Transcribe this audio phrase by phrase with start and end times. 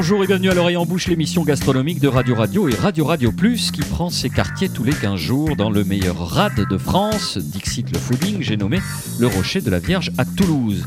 [0.00, 3.32] Bonjour et bienvenue à l'oreille en bouche, l'émission gastronomique de Radio Radio et Radio Radio
[3.32, 7.36] Plus qui prend ses quartiers tous les 15 jours dans le meilleur rad de France,
[7.36, 8.80] Dixit le Fooding, j'ai nommé
[9.18, 10.86] le Rocher de la Vierge à Toulouse.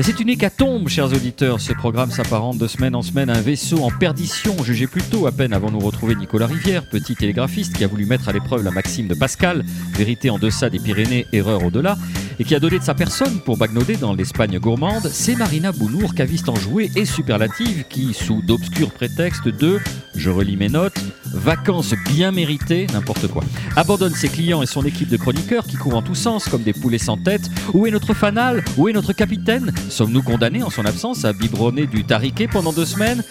[0.00, 1.60] C'est une hécatombe, chers auditeurs.
[1.60, 4.56] Ce programme s'apparente de semaine en semaine à un vaisseau en perdition.
[4.64, 8.06] Jugez plutôt à peine avant de nous retrouver Nicolas Rivière, petit télégraphiste qui a voulu
[8.06, 9.64] mettre à l'épreuve la maxime de Pascal,
[9.94, 11.98] vérité en deçà des Pyrénées, erreur au-delà,
[12.38, 15.08] et qui a donné de sa personne pour bagnoder dans l'Espagne gourmande.
[15.12, 19.80] C'est Marina Bounour, caviste enjouée et superlative, qui, sous d'obscurs prétextes de,
[20.14, 20.98] je relis mes notes,
[21.32, 23.42] vacances bien méritées, n'importe quoi,
[23.76, 26.72] abandonne ses clients et son équipe de chroniqueurs qui courent en tous sens comme des
[26.72, 27.50] poulets sans tête.
[27.72, 28.64] Où est notre fanal?
[28.76, 29.72] Où est notre capitaine?
[29.88, 33.22] Sommes-nous condamnés en son absence à biberonner du tariquet pendant deux semaines?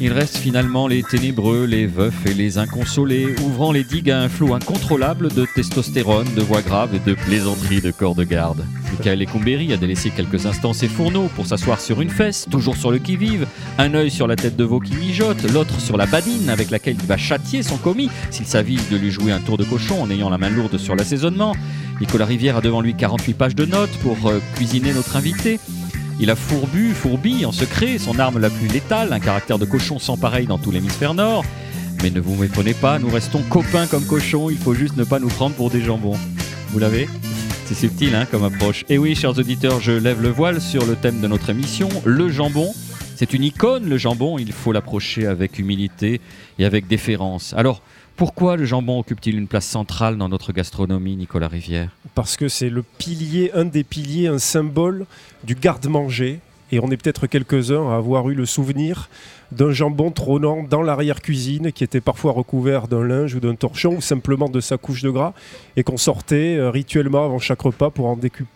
[0.00, 4.28] Il reste finalement les ténébreux, les veufs et les inconsolés, ouvrant les digues à un
[4.28, 8.64] flot incontrôlable de testostérone, de voix graves et de plaisanteries de corps de garde.
[8.92, 12.90] Michael Ecomberi a délaissé quelques instants ses fourneaux pour s'asseoir sur une fesse, toujours sur
[12.90, 13.46] le qui-vive,
[13.78, 16.96] un œil sur la tête de veau qui mijote, l'autre sur la badine avec laquelle
[17.00, 20.10] il va châtier son commis s'il s'avise de lui jouer un tour de cochon en
[20.10, 21.54] ayant la main lourde sur l'assaisonnement.
[22.00, 25.58] Nicolas Rivière a devant lui 48 pages de notes pour euh, cuisiner notre invité.
[26.20, 29.98] Il a fourbu, fourbi en secret son arme la plus létale, un caractère de cochon
[29.98, 31.44] sans pareil dans tout l'hémisphère nord.
[32.02, 35.18] Mais ne vous méprenez pas, nous restons copains comme cochons, il faut juste ne pas
[35.18, 36.16] nous prendre pour des jambons.
[36.70, 37.08] Vous l'avez
[37.66, 38.84] C'est subtil hein, comme approche.
[38.88, 42.28] Et oui, chers auditeurs, je lève le voile sur le thème de notre émission, le
[42.28, 42.72] jambon.
[43.16, 46.20] C'est une icône, le jambon, il faut l'approcher avec humilité
[46.58, 47.54] et avec déférence.
[47.56, 47.82] Alors,
[48.16, 51.90] pourquoi le jambon occupe-t-il une place centrale dans notre gastronomie, Nicolas Rivière?
[52.14, 55.06] Parce que c'est le pilier, un des piliers, un symbole
[55.44, 56.40] du garde-manger.
[56.70, 59.10] Et on est peut-être quelques-uns à avoir eu le souvenir
[59.50, 64.00] d'un jambon trônant dans l'arrière-cuisine qui était parfois recouvert d'un linge ou d'un torchon ou
[64.00, 65.34] simplement de sa couche de gras
[65.76, 68.48] et qu'on sortait euh, rituellement avant chaque repas pour en découper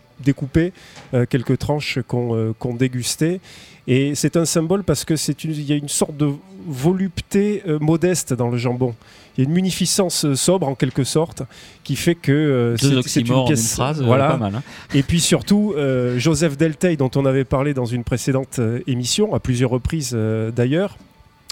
[1.13, 3.39] euh, quelques tranches euh, qu'on dégustait.
[3.87, 6.31] Et c'est un symbole parce que c'est il y a une sorte de
[6.67, 8.93] volupté modeste dans le jambon
[9.37, 11.43] il y a une munificence euh, sobre en quelque sorte
[11.83, 13.75] qui fait que euh, c'est une pièce.
[13.75, 14.29] Phrase, euh, voilà.
[14.29, 14.63] Pas mal, hein.
[14.93, 15.75] Et puis surtout,
[16.17, 20.17] Joseph Delteil, dont on avait parlé dans une précédente émission, à plusieurs reprises
[20.55, 20.97] d'ailleurs,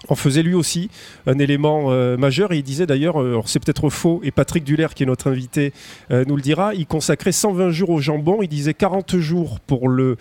[0.10, 0.90] en faisait lui aussi
[1.28, 2.54] un élément euh, majeur.
[2.54, 5.74] Il disait d'ailleurs, euh, c'est peut-être faux, et Patrick Duller, qui est notre invité,
[6.12, 8.40] euh, nous le dira, il consacrait 120 jours au jambon.
[8.42, 10.18] Il disait 40 jours pour le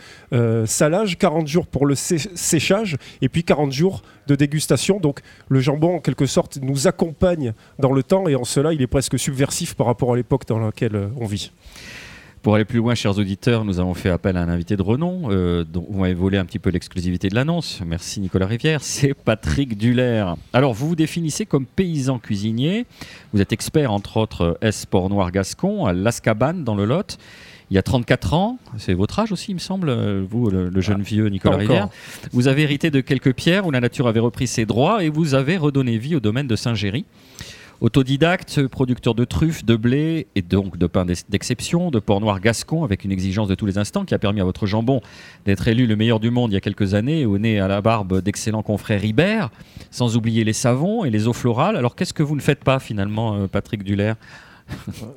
[0.67, 5.00] salage, 40 jours pour le séchage, et puis 40 jours de dégustation.
[5.00, 8.83] Donc le jambon, en quelque sorte, nous accompagne dans le temps, et en cela, il
[8.83, 11.53] est presque subversif par rapport à l'époque dans laquelle on vit.
[12.44, 15.31] Pour aller plus loin, chers auditeurs, nous avons fait appel à un invité de renom,
[15.31, 17.81] euh, dont vous m'avez volé un petit peu l'exclusivité de l'annonce.
[17.87, 20.27] Merci Nicolas Rivière, c'est Patrick Duller.
[20.53, 22.84] Alors, vous vous définissez comme paysan cuisinier.
[23.33, 27.16] Vous êtes expert, entre autres, S Port Noir Gascon, à Lascabane, dans le Lot.
[27.71, 30.81] Il y a 34 ans, c'est votre âge aussi, il me semble, euh, vous, le,
[30.83, 31.88] jeune ah, vieux Nicolas Rivière.
[32.33, 35.33] Vous avez hérité de quelques pierres où la nature avait repris ses droits et vous
[35.33, 37.06] avez redonné vie au domaine de Saint-Géry.
[37.84, 42.83] Autodidacte, producteur de truffes, de blé et donc de pain d'exception, de porc noir gascon
[42.83, 45.03] avec une exigence de tous les instants qui a permis à votre jambon
[45.45, 47.83] d'être élu le meilleur du monde il y a quelques années au nez à la
[47.83, 49.50] barbe d'excellents confrères Ribert,
[49.91, 51.77] sans oublier les savons et les eaux florales.
[51.77, 54.15] Alors qu'est-ce que vous ne faites pas finalement, euh, Patrick Duller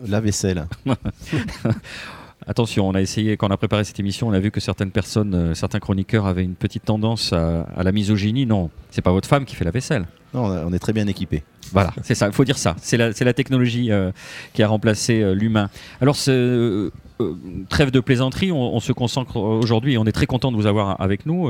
[0.06, 0.68] La vaisselle.
[2.50, 4.92] Attention, on a essayé, quand on a préparé cette émission, on a vu que certaines
[4.92, 8.46] personnes, euh, certains chroniqueurs avaient une petite tendance à, la misogynie.
[8.46, 10.06] Non, c'est pas votre femme qui fait la vaisselle.
[10.34, 11.44] Non, on est très bien équipé.
[11.74, 12.78] Voilà, c'est ça, il faut dire ça.
[12.82, 14.12] C'est la, la, technologie euh,
[14.54, 15.70] qui a remplacé euh, l'humain.
[16.00, 20.68] Alors, trêve de plaisanterie, on, se concentre aujourd'hui et on est très content de vous
[20.68, 21.50] avoir avec nous.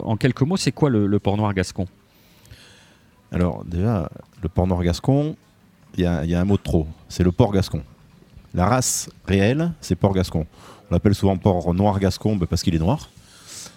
[0.00, 1.86] en quelques mots, c'est quoi le, le porc noir gascon?
[3.32, 4.08] Alors, déjà,
[4.40, 5.34] le porc noir gascon,
[5.96, 7.82] il y, y, a un mot de trop c'est le porc gascon.
[8.58, 10.44] La race réelle, c'est porc gascon.
[10.90, 13.08] On l'appelle souvent porc noir gascon bah, parce qu'il est noir.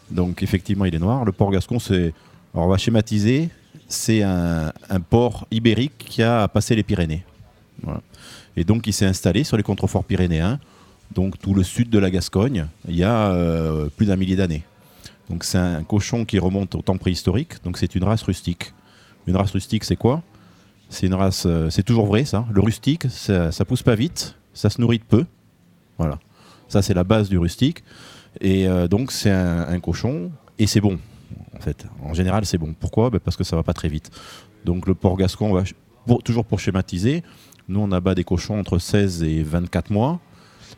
[0.09, 1.23] Donc effectivement, il est noir.
[1.23, 2.15] Le porc gascon, c'est,
[2.55, 3.49] on va schématiser,
[3.87, 4.71] c'est un,
[5.07, 7.23] porc ibérique qui a passé les Pyrénées.
[8.57, 10.59] Et donc il s'est installé sur les contreforts pyrénéens,
[11.13, 14.63] donc tout le sud de la Gascogne, il y a euh, plus d'un millier d'années.
[15.29, 18.73] Donc c'est un cochon qui remonte au temps préhistorique, donc c'est une race rustique.
[19.27, 20.23] Une race rustique, c'est quoi?
[20.89, 22.47] C'est une race, euh, c'est toujours vrai ça.
[22.51, 25.25] Le rustique, ça, ça pousse pas vite, ça se nourrit de peu.
[25.97, 26.19] Voilà.
[26.67, 27.83] Ça, c'est la base du rustique.
[28.39, 30.99] Et euh, donc, c'est un, cochon et c'est bon.
[31.55, 32.73] En fait, en général, c'est bon.
[32.79, 33.09] Pourquoi?
[33.09, 34.09] Ben, Parce que ça va pas très vite.
[34.63, 35.63] Donc, le porc gascon,
[36.23, 37.23] toujours pour schématiser,
[37.67, 40.19] nous, on abat des cochons entre 16 et 24 mois.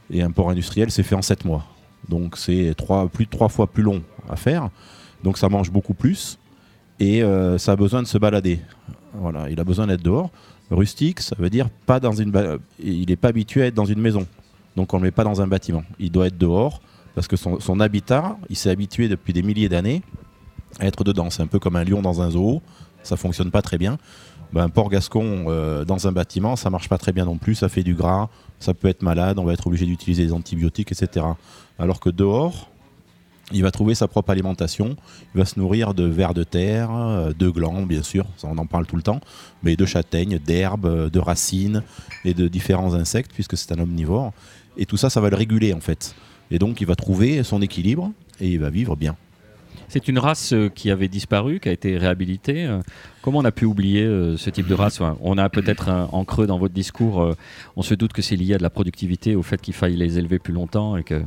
[0.09, 1.65] Et un porc industriel, c'est fait en 7 mois.
[2.09, 2.75] Donc, c'est
[3.13, 4.69] plus de 3 fois plus long à faire.
[5.23, 6.39] Donc, ça mange beaucoup plus.
[6.99, 8.59] Et euh, ça a besoin de se balader.
[9.13, 10.31] Voilà, il a besoin d'être dehors.
[10.73, 12.59] Rustique, ça veut dire pas dans une.
[12.83, 14.27] Il n'est pas habitué à être dans une maison.
[14.75, 15.83] Donc on ne le met pas dans un bâtiment.
[15.99, 16.81] Il doit être dehors
[17.15, 20.01] parce que son, habitat, il s'est habitué depuis des milliers d'années
[20.79, 21.29] à être dedans.
[21.29, 22.61] C'est un peu comme un lion dans un zoo,
[23.03, 23.97] ça fonctionne pas très bien.
[24.51, 27.55] Ben, un porc gascon euh, dans un bâtiment, ça marche pas très bien non plus,
[27.55, 28.29] ça fait du gras,
[28.59, 31.25] ça peut être malade, on va être obligé d'utiliser des antibiotiques, etc.
[31.79, 32.69] Alors que dehors,
[33.51, 34.95] il va trouver sa propre alimentation,
[35.35, 38.65] il va se nourrir de vers de terre, euh, de glands bien sûr, on en
[38.65, 39.19] parle tout le temps,
[39.63, 41.83] mais de châtaignes, d'herbes, euh, de racines
[42.23, 44.33] et de différents insectes puisque c'est un omnivore.
[44.77, 46.15] Et tout ça, ça va le réguler en fait.
[46.51, 49.15] Et donc il va trouver son équilibre et il va vivre bien.
[49.89, 52.67] C'est une race euh, qui avait disparu, qui a été réhabilitée.
[53.21, 54.05] Comment on a pu oublier
[54.37, 54.99] ce type de race?
[55.21, 57.35] On a peut-être en creux dans votre discours,
[57.75, 60.17] on se doute que c'est lié à de la productivité, au fait qu'il faille les
[60.17, 61.21] élever plus longtemps et que.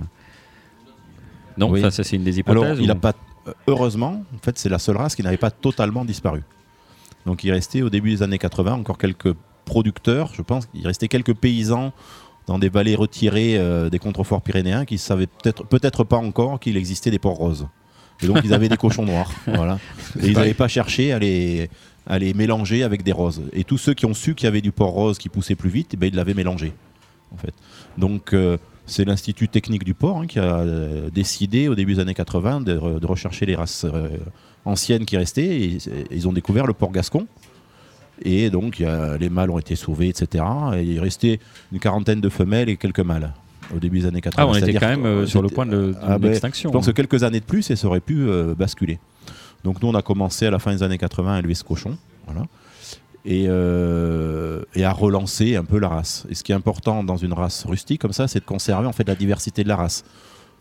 [1.59, 1.81] Non, Oui.
[1.81, 2.63] ça, ça, c'est une des hypothèses.
[2.63, 3.13] Alors, il a pas,
[3.67, 6.43] heureusement, en fait, c'est la seule race qui n'avait pas totalement disparu.
[7.25, 11.09] Donc, il restait au début des années 80 encore quelques producteurs, je pense, il restait
[11.09, 11.93] quelques paysans
[12.47, 16.77] dans des vallées retirées euh, des contreforts pyrénéens qui savaient peut-être peut-être pas encore qu'il
[16.77, 17.67] existait des porcs roses.
[18.23, 19.31] Et donc, ils avaient des cochons noirs.
[19.47, 19.79] Voilà.
[20.23, 21.69] Et ils n'avaient pas cherché à les,
[22.07, 23.43] à les mélanger avec des roses.
[23.53, 25.69] Et tous ceux qui ont su qu'il y avait du porc rose qui poussait plus
[25.71, 26.73] vite, eh ben, ils l'avaient mélangé.
[27.35, 27.53] En fait.
[27.99, 28.57] Donc, euh,
[28.87, 32.61] c'est l'Institut technique du porc hein, qui a euh, décidé au début des années 80
[32.63, 34.09] de, re- de rechercher les races euh,
[34.65, 35.45] anciennes qui restaient.
[35.61, 35.81] Et, et
[36.13, 37.27] ils ont découvert le porc gascon.
[38.25, 40.45] Et donc, a- les mâles ont été sauvés, etc.
[40.77, 41.39] Et il restait
[41.73, 43.33] une quarantaine de femelles et quelques mâles
[43.75, 44.43] au début des années 80.
[44.43, 46.71] Ah, on était quand même euh, sur le point de, Ah ben, l'extinction.
[46.71, 48.99] je pense que quelques années de plus et ça aurait pu euh, basculer.
[49.65, 51.97] Donc nous on a commencé à la fin des années 80 à élever ce cochon,
[52.27, 52.47] voilà,
[53.27, 56.27] et, euh, et à relancer un peu la race.
[56.31, 58.93] Et ce qui est important dans une race rustique comme ça, c'est de conserver en
[58.93, 60.05] fait la diversité de la race.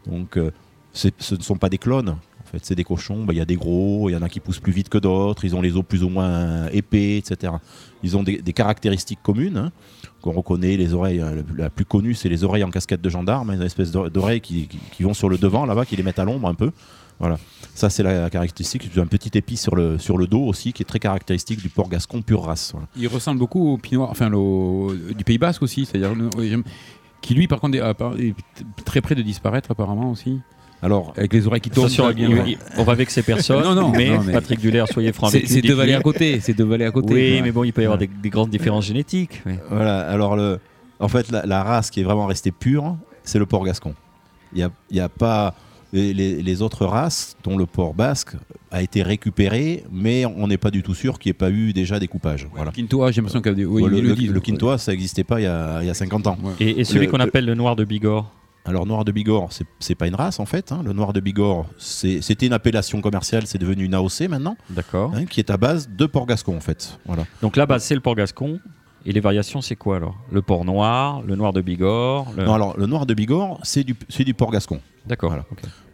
[0.07, 0.51] Donc euh,
[0.91, 2.17] ce ne sont pas des clones.
[2.63, 3.23] C'est des cochons.
[3.25, 4.97] Bah, Il y a des gros, il y en a qui poussent plus vite que
[4.97, 5.45] d'autres.
[5.45, 7.53] Ils ont les os plus ou moins épais, etc.
[8.03, 9.71] Ils ont des, caractéristiques communes hein,
[10.21, 10.77] qu'on reconnaît.
[10.77, 13.61] Les oreilles, euh, la plus connue, c'est les oreilles en casquette de gendarme, hein, une
[13.63, 14.67] espèce d'ore- d'oreilles qui,
[15.01, 16.71] vont sur le devant là-bas, qui les mettent à l'ombre un peu.
[17.19, 17.37] Voilà.
[17.73, 18.89] Ça, c'est la caractéristique.
[18.93, 21.69] J'ai un petit épi sur le, sur le dos aussi, qui est très caractéristique du
[21.69, 22.73] porc gascon pure race.
[22.97, 26.63] Il ressemble beaucoup au Pinot, enfin au- du Pays Basque aussi, c'est-à-dire j'aime-
[27.21, 28.35] qui lui par contre appar- est
[28.83, 30.41] très près de disparaître apparemment aussi,
[30.81, 31.85] Alors, avec les oreilles qui tombent.
[31.85, 32.43] Attention, il- ouais.
[32.51, 35.37] il- on va vexer personne, Non, non, mais, non, mais- Patrick Duller, soyez franc C'est
[35.37, 35.77] avec nous, c'est deux dites-lui.
[35.77, 37.13] vallées à côté, c'est deux vallées à côté.
[37.13, 38.07] Oui, mais bon, il peut y avoir Ouais.
[38.07, 39.41] des, des grandes différences génétiques.
[39.45, 40.59] mais- Voilà, alors le,
[40.99, 43.95] en fait, la, la race qui est vraiment restée pure, c'est le porc gascon.
[44.53, 45.55] Il n'y a, il y a pas.
[45.93, 48.31] Les, les- les autres races, dont le porc basque,
[48.69, 51.71] a été récupéré, mais on n'est pas du tout sûr qu'il n'y ait pas eu
[51.71, 52.47] déjà des coupages.
[52.53, 52.71] Voilà.
[52.75, 53.65] Le Quintois, j'ai l'impression qu'il y a des.
[53.65, 54.31] Oui, le, ils le le- disent.
[54.31, 56.37] le quintois, ça n'existait pas il y, a, il y a 50 ans.
[56.43, 56.51] Ouais.
[56.59, 58.29] Et, et celui Le- qu'on le- appelle le noir de Bigorre
[58.65, 60.71] Alors, noir de Bigorre, c'est- pas une race en fait.
[60.71, 60.81] hein.
[60.83, 65.11] Le noir de Bigorre, c'est- c'était une appellation commerciale, c'est devenu une AOC maintenant, D'accord.
[65.15, 66.97] hein, qui est à base de porc gascon en fait.
[67.05, 67.25] Voilà.
[67.41, 68.59] Donc là, bas c'est le port gascon.
[69.07, 70.15] Et les variations, c'est quoi alors?
[70.31, 73.83] Le port noir, le noir de Bigorre le- Non, alors, le noir de Bigorre, c'est
[73.83, 74.81] du, du porc gascon.
[75.05, 75.29] D'accord.
[75.29, 75.45] Voilà.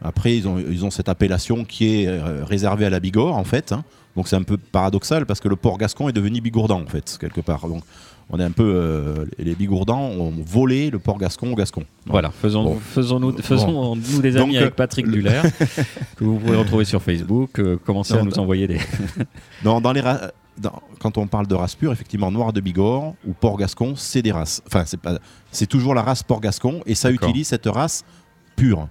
[0.02, 3.44] Après, ils ont, ils ont cette appellation qui est euh, réservée à la Bigorre, en
[3.44, 3.74] fait.
[3.74, 3.84] hein.
[4.16, 7.18] Donc c'est un peu paradoxal parce que le port gascon est devenu bigourdan, en fait,
[7.20, 7.68] quelque part.
[7.68, 7.84] Donc
[8.32, 8.64] on est un peu.
[8.64, 11.84] euh, les bigourdans ont volé le port gascon au gascon.
[12.06, 12.80] Voilà, faisons, Bon.
[12.80, 15.42] faisons-nous faisons nous des amis Donc, avec Patrick le- Duller,
[16.16, 17.60] que vous pouvez retrouver sur Facebook.
[17.60, 18.80] euh, commencez à nous envoyer des.
[19.64, 20.02] Dans, dans les
[20.58, 24.22] dans- quand on parle de race pure, effectivement, noir de Bigorre ou port gascon, c'est
[24.22, 24.62] des races.
[24.68, 25.18] Enfin, c'est pas,
[25.52, 28.04] c'est toujours la race port gascon et ça utilise cette race
[28.56, 28.88] pure.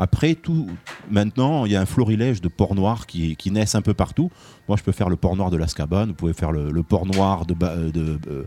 [0.00, 0.68] Après tout,
[1.10, 4.30] maintenant, il y a un florilège de porcs noirs qui, qui naissent un peu partout.
[4.68, 7.04] Moi, je peux faire le port noir de l'Ascabane, vous pouvez faire le, le port
[7.04, 7.54] noir de,
[7.90, 8.44] de, euh,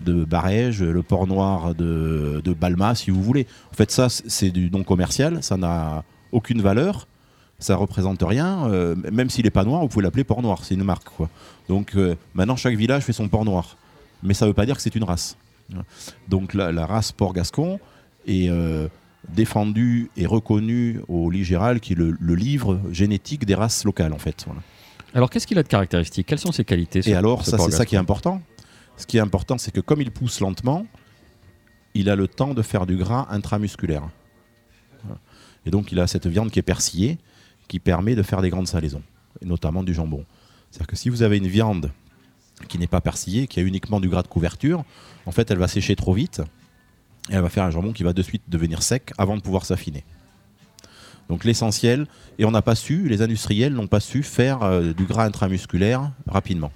[0.00, 3.46] de Barège, le port noir de, de Balma, si vous voulez.
[3.72, 7.06] En fait, ça, c'est- du non commercial, ça n'a aucune valeur,
[7.58, 8.66] ça représente rien.
[8.70, 11.08] euh, même s'il n'est pas noir, vous pouvez l'appeler port noir, c'est une marque.
[11.16, 11.28] Quoi.
[11.68, 13.76] Donc euh, maintenant, chaque village fait son port noir.
[14.22, 15.36] Mais ça ne veut pas dire que c'est une race.
[16.28, 17.78] Donc la, la race port gascon
[18.26, 18.88] est euh,
[19.34, 24.18] défendue et reconnue au Ligéral, qui est le, le livre génétique des races locales, en
[24.18, 24.44] fait.
[24.46, 24.60] Voilà.
[25.14, 27.86] Alors, qu'est-ce qu'il a de caractéristiques Quelles sont ses qualités Et alors, ça, c'est ça
[27.86, 28.42] qui est important.
[28.96, 30.86] Ce qui est important, c'est que comme il pousse lentement,
[31.94, 34.08] il a le temps de faire du gras intramusculaire.
[35.66, 37.18] Et donc, il a cette viande qui est persillée,
[37.68, 39.02] qui permet de faire des grandes salaisons,
[39.40, 40.24] et notamment du jambon.
[40.70, 41.90] C'est-à-dire que si vous avez une viande
[42.68, 44.84] qui n'est pas persillée, qui a uniquement du gras de couverture,
[45.26, 46.42] en fait, elle va sécher trop vite,
[47.30, 49.64] et elle va faire un jambon qui va de suite devenir sec avant de pouvoir
[49.64, 50.04] s'affiner.
[51.28, 52.06] Donc l'essentiel,
[52.38, 56.12] et on n'a pas su, les industriels n'ont pas su faire euh, du gras intramusculaire
[56.26, 56.70] rapidement.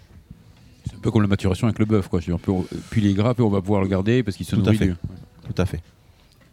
[0.98, 2.20] Un peu comme la maturation avec le bœuf, quoi.
[2.48, 2.64] On-
[2.96, 4.76] il est gras, plus on va pouvoir le garder parce qu'il se Tout à nourrit
[4.78, 4.86] fait.
[4.88, 4.96] du-
[5.54, 5.80] Tout à fait.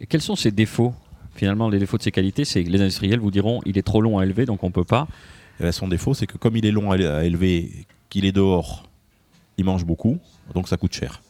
[0.00, 0.94] Et quels sont ses défauts
[1.34, 4.00] Finalement, les défauts de ses qualités, c'est que les industriels vous diront il est trop
[4.00, 5.06] long à élever, donc on peut pas.
[5.60, 7.70] Et là, son défaut, c'est que comme il est long à à élever,
[8.08, 8.88] qu'il est dehors,
[9.58, 10.18] il mange beaucoup,
[10.54, 11.20] donc ça coûte cher.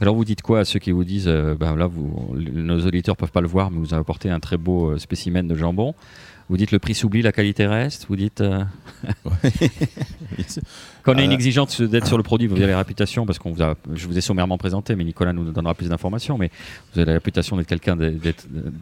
[0.00, 3.16] Alors vous dites quoi à ceux qui vous disent, euh, ben là, vous, nos auditeurs
[3.16, 5.94] peuvent pas le voir, mais vous avez apporté un très beau euh, spécimen de jambon.
[6.48, 8.06] Vous dites le prix s'oublie, la qualité reste?
[8.08, 8.64] Vous dites euh,
[11.02, 12.46] qu'on a une Euh, exigence d'être sur le produit.
[12.46, 15.32] Vous avez la réputation parce qu'on vous a, je vous ai sommairement présenté, mais Nicolas
[15.32, 16.38] nous donnera plus d'informations.
[16.38, 16.50] Mais
[16.92, 17.96] vous avez la réputation d'être quelqu'un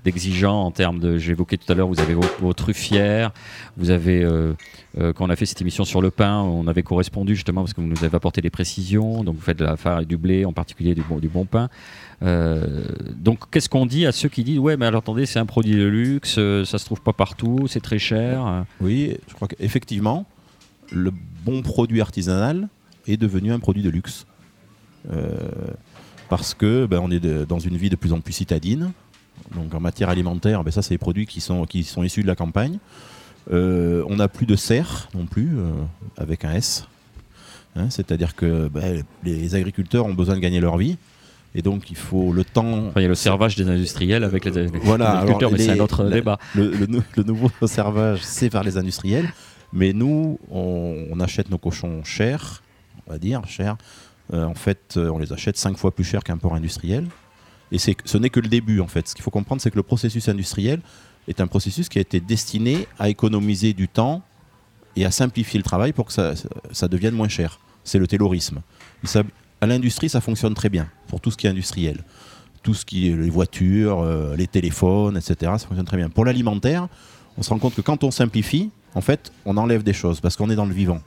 [0.04, 1.18] d'exigeant en termes de.
[1.18, 3.32] J'évoquais tout à l'heure, vous avez vos, vos truffières.
[3.76, 4.52] Vous avez euh,
[4.98, 7.74] euh, quand on a fait cette émission sur le pain, on avait correspondu justement parce
[7.74, 9.24] que vous nous avez apporté des précisions.
[9.24, 11.44] Donc vous faites de la farine et du blé, en particulier du bon, du bon
[11.44, 11.68] pain.
[12.22, 12.84] Euh,
[13.14, 15.76] donc, qu'est-ce qu'on dit à ceux qui disent Ouais, mais alors attendez, c'est un produit
[15.76, 18.64] de luxe, ça se trouve pas partout, c'est très cher?
[18.80, 20.26] Oui, je crois qu'effectivement,
[20.92, 21.12] le
[21.44, 22.68] bon produit artisanal
[23.06, 24.26] est devenu un produit de luxe.
[25.12, 25.30] Euh,
[26.28, 28.92] parce que ben, on est de- dans une vie de plus en plus citadine.
[29.54, 32.26] Donc en matière alimentaire, ben, ça c'est des produits qui sont, qui sont issus de
[32.26, 32.78] la campagne.
[33.52, 35.70] Euh, on n'a plus de serre non plus, euh,
[36.18, 36.86] avec un S.
[37.74, 40.98] Hein, C'est-à-dire que ben, les agriculteurs ont besoin de gagner leur vie.
[41.54, 42.88] Et donc il faut le temps.
[42.88, 45.80] Enfin, il y a le servage des industriels avec les, agriculteurs, alors, mais c'est un
[45.80, 46.38] autre la- débat.
[46.54, 49.32] Le, le nou- le nouveau servage, c'est vers les industriels.
[49.72, 52.62] Mais nous, on, achète nos cochons chers,
[53.06, 53.76] on va dire, chers.
[54.32, 57.06] Euh, en fait, euh, on les achète cinq fois plus cher qu'un porc industriel.
[57.72, 59.06] Et ce n'est que le début, en fait.
[59.08, 60.80] Ce qu'il faut comprendre, c'est que le processus industriel
[61.28, 64.22] est un processus qui a été destiné à économiser du temps
[64.96, 67.60] et à simplifier le travail pour que ça, devienne moins cher.
[67.84, 68.60] C'est le taylorisme.
[69.60, 72.02] À l'industrie, ça fonctionne très bien pour tout ce qui est industriel.
[72.62, 75.52] Tout ce qui est les voitures, euh, les téléphones, etc.
[75.58, 76.10] Ça fonctionne très bien.
[76.10, 76.88] Pour l'alimentaire,
[77.38, 80.36] on se rend compte que quand on simplifie, en fait, on enlève des choses parce
[80.36, 81.00] qu'on est dans le vivant.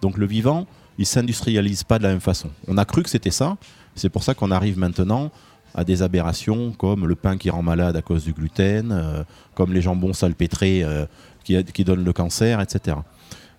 [0.00, 0.66] Donc le vivant,
[0.98, 2.50] il s'industrialise pas de la même façon.
[2.66, 3.56] On a cru que c'était ça.
[3.94, 5.30] C'est pour ça qu'on arrive maintenant
[5.74, 9.24] à des aberrations comme le pain qui rend malade à cause du gluten, euh,
[9.54, 11.06] comme les jambons salpêtrés euh,
[11.44, 12.96] qui, donnent le cancer, etc.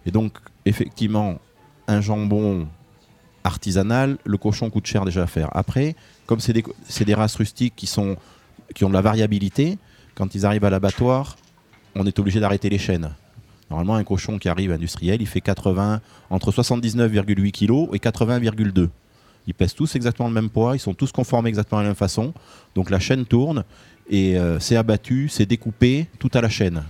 [0.06, 1.39] Et donc, effectivement,
[1.88, 2.68] un jambon
[3.44, 5.50] artisanal, le cochon coûte cher déjà à faire.
[5.53, 6.63] Après, comme c'est des,
[7.06, 8.18] des races rustiques qui, sont,
[8.75, 9.77] qui ont de la variabilité,
[10.15, 11.38] quand ils arrivent à l'abattoir,
[11.96, 13.12] on est obligé d'arrêter les chaînes.
[13.72, 18.90] Normalement, un cochon qui arrive industriel, il fait 80, entre 79,8 kg et 80,2.
[19.48, 21.96] Ils pèsent tous exactement le même poids, ils sont tous conformés exactement de la même
[21.96, 22.34] façon.
[22.75, 23.63] Donc la chaîne tourne
[24.10, 26.84] et euh, c'est abattu, c'est découpé, tout à la chaîne.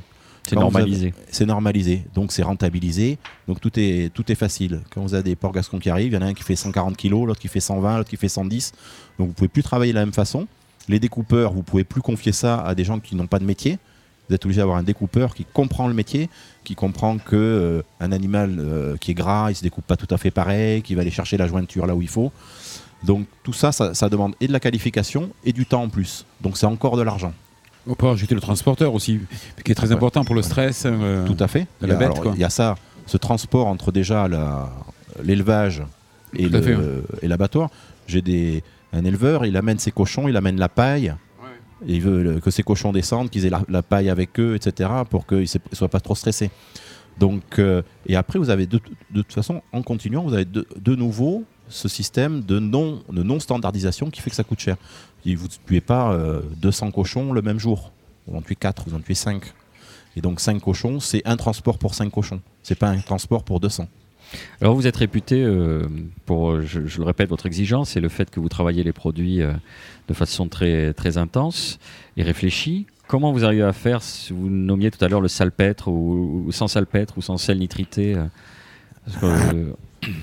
[0.48, 1.14] C'est normalisé.
[1.30, 4.82] C'est normalisé, donc c'est rentabilisé, donc tout est, tout est facile.
[4.90, 6.56] Quand vous avez des porcs gascons qui arrivent, il y en a un qui fait
[6.56, 8.72] 140 kg, l'autre qui fait 120, l'autre qui fait 110.
[9.20, 10.48] Donc vous pouvez plus travailler de la même façon.
[10.90, 13.78] Les découpeurs, vous pouvez plus confier ça à des gens qui n'ont pas de métier.
[14.32, 16.30] Vous êtes obligé d'avoir un découpeur qui comprend le métier,
[16.64, 20.08] qui comprend que euh, un animal euh, qui est gras, il se découpe pas tout
[20.10, 22.32] à fait pareil, qui va aller chercher la jointure là où il faut.
[23.04, 26.26] Donc tout ça, ça, ça demande et de la qualification et du temps en plus.
[26.40, 27.34] Donc c'est encore de l'argent.
[27.86, 29.20] On peut rajouter le transporteur aussi,
[29.66, 29.96] qui est très Ouais.
[29.96, 30.84] important pour le stress.
[30.86, 31.62] euh, Tout à fait.
[31.64, 32.32] de Il y la a- bête, alors, quoi.
[32.34, 32.76] Il y a ça,
[33.08, 34.30] ce transport entre déjà
[35.22, 35.84] l'élevage
[36.38, 36.48] et
[37.28, 37.70] l'abattoir.
[38.08, 41.14] J'ai des un éleveur, il amène ses cochons, il amène la paille.
[41.88, 45.40] Il veut que ses cochons descendent, qu'ils aient la, paille avec eux, etc., pour qu'ils
[45.72, 46.52] ne soient pas trop stressés.
[47.20, 48.80] Donc, euh, et après, vous avez de,
[49.14, 54.10] toute façon, en continuant, vous avez de, nouveau ce système de non, de non standardisation
[54.10, 54.78] qui fait que ça coûte cher.
[55.26, 57.92] Vous ne tuez pas euh, 200 cochons le même jour.
[58.28, 59.42] Vous en tuez 4, vous en tuez 5.
[60.16, 62.42] Et donc 5 cochons, c'est un transport pour 5 cochons.
[62.64, 63.88] C'est pas un transport pour 200.
[64.62, 65.88] Alors vous êtes réputé euh,
[66.26, 69.52] pour, je, le répète, votre exigence et le fait que vous travaillez les produits euh,
[70.08, 71.80] de façon très, très intense
[72.18, 72.86] et réfléchie.
[73.08, 76.68] Comment vous arrivez à faire, si vous nommiez tout à l'heure le salpêtre ou, sans
[76.68, 78.24] salpêtre ou sans sel nitrité euh,
[79.06, 79.74] parce que,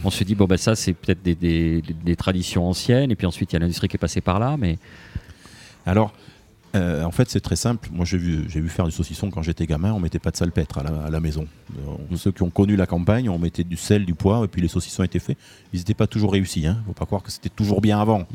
[0.04, 3.26] On se dit, bon, ben ça, c'est peut-être des- des- des traditions anciennes, et puis
[3.28, 4.76] ensuite, il y a l'industrie qui est passée par là, mais
[5.86, 6.12] Alors,
[6.74, 7.88] euh, en fait, c'est très simple.
[7.92, 9.92] Moi, j'ai vu, j'ai vu faire du saucisson quand j'étais gamin.
[9.92, 11.46] On mettait pas de salpêtre à la, à la maison.
[11.78, 14.60] Euh, Ceux qui ont connu la campagne, on mettait du sel, du poivre, et puis
[14.60, 15.38] les saucissons étaient faits.
[15.72, 16.66] Ils n'étaient pas toujours réussis.
[16.66, 16.78] Hein.
[16.86, 18.26] Faut pas croire que c'était toujours bien avant.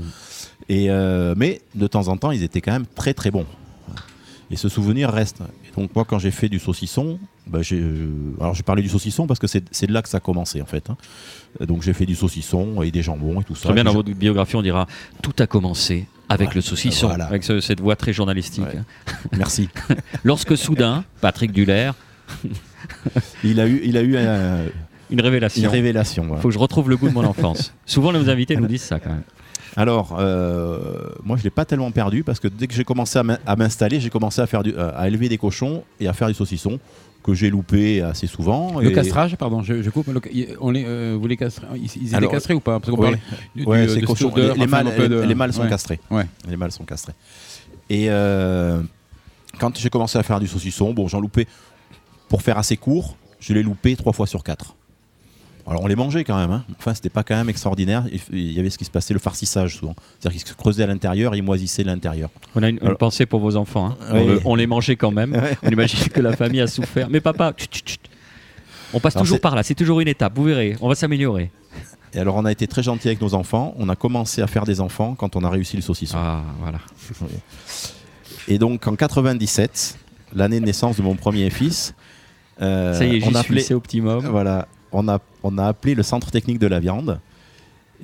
[0.70, 3.46] Et euh, mais de temps en temps, ils étaient quand même très très bons.
[4.52, 5.42] Et ce souvenir reste.
[5.68, 7.82] Et donc moi, quand j'ai fait du saucisson, bah, j'ai,
[8.40, 10.66] alors j'ai parlé du saucisson parce que c'est, de là que ça a commencé en
[10.66, 10.90] fait.
[10.92, 10.98] hein.
[11.66, 13.64] Donc j'ai fait du saucisson et des jambons et tout ça.
[13.66, 14.86] très bien dans je- votre biographie, on dira
[15.24, 17.26] tout a commencé avec Ouais, le saucisson, voilà.
[17.26, 18.64] avec ce- cette voix très journalistique.
[18.66, 18.82] Ouais.
[19.38, 19.70] Merci.
[20.24, 21.92] Lorsque soudain, Patrick Duller,
[23.44, 24.66] Il a eu, il a eu un-
[25.10, 25.62] une révélation.
[25.62, 26.24] une révélation.
[26.26, 26.42] voilà.
[26.42, 27.74] Faut que je retrouve le goût de mon enfance.
[27.86, 29.24] Souvent, nos invités nous disent ça quand même.
[29.76, 30.80] Alors, euh,
[31.24, 33.56] moi, je l'ai pas tellement perdu parce que dès que j'ai commencé à m'in- à
[33.56, 36.34] m'installer, j'ai commencé à faire du, à à élever des cochons et à faire du
[36.36, 36.80] saucisson
[37.24, 38.80] que j'ai loupé assez souvent.
[38.80, 40.08] Le et- castrage, pardon, je, je coupe.
[40.08, 40.22] le-
[40.60, 42.80] on les, euh, vous les castrez, ils, ils étaient Alors, castrés ou pas?
[42.80, 43.20] Parce qu'on ouais.
[43.56, 45.70] du- Ouais, du- ces de les, mâles, de- les- les mâles sont ouais.
[45.70, 46.00] castrés.
[46.12, 46.26] Ouais.
[46.50, 47.14] Les mâles sont castrés.
[47.90, 48.82] Et euh,
[49.60, 51.48] quand j'ai commencé à faire du saucisson, bon, j'en loupais
[52.30, 54.76] pour faire assez court, je l'ai loupé trois fois sur quatre.
[55.66, 56.66] Alors on les mangeait quand même, hein.
[56.78, 58.04] enfin c'était pas quand même extraordinaire.
[58.34, 59.96] Il y avait ce qui se passait, le farcissage souvent.
[60.20, 62.30] C'est-à-dire qu'ils se creusaient à l'intérieur, ils moisissaient l'intérieur.
[62.56, 63.88] On a une, une Alors- pensée pour vos enfants.
[63.92, 63.98] hein.
[64.12, 64.20] Oui.
[64.22, 65.32] On, le- on les mangeait quand même.
[65.42, 65.58] Ouais.
[65.64, 67.10] On imagine que la famille a souffert.
[67.10, 67.54] Mais papa,
[68.94, 69.64] on passe Alors, toujours par là.
[69.64, 70.34] C'est toujours une étape.
[70.36, 70.76] Vous verrez.
[70.82, 71.50] On va s'améliorer.
[72.14, 73.74] Et alors on a été très gentil avec nos enfants.
[73.78, 76.18] On a commencé à faire des enfants quand on a réussi le saucisson.
[76.20, 76.80] Ah, voilà.
[78.48, 79.98] Et donc en 97,
[80.36, 81.96] l'année de naissance de mon premier fils,
[82.62, 83.38] euh, Ça y est, on suis.
[83.38, 84.26] appelait, C'est optimum.
[84.28, 87.20] voilà, on a, on a appelé le centre technique de la viande.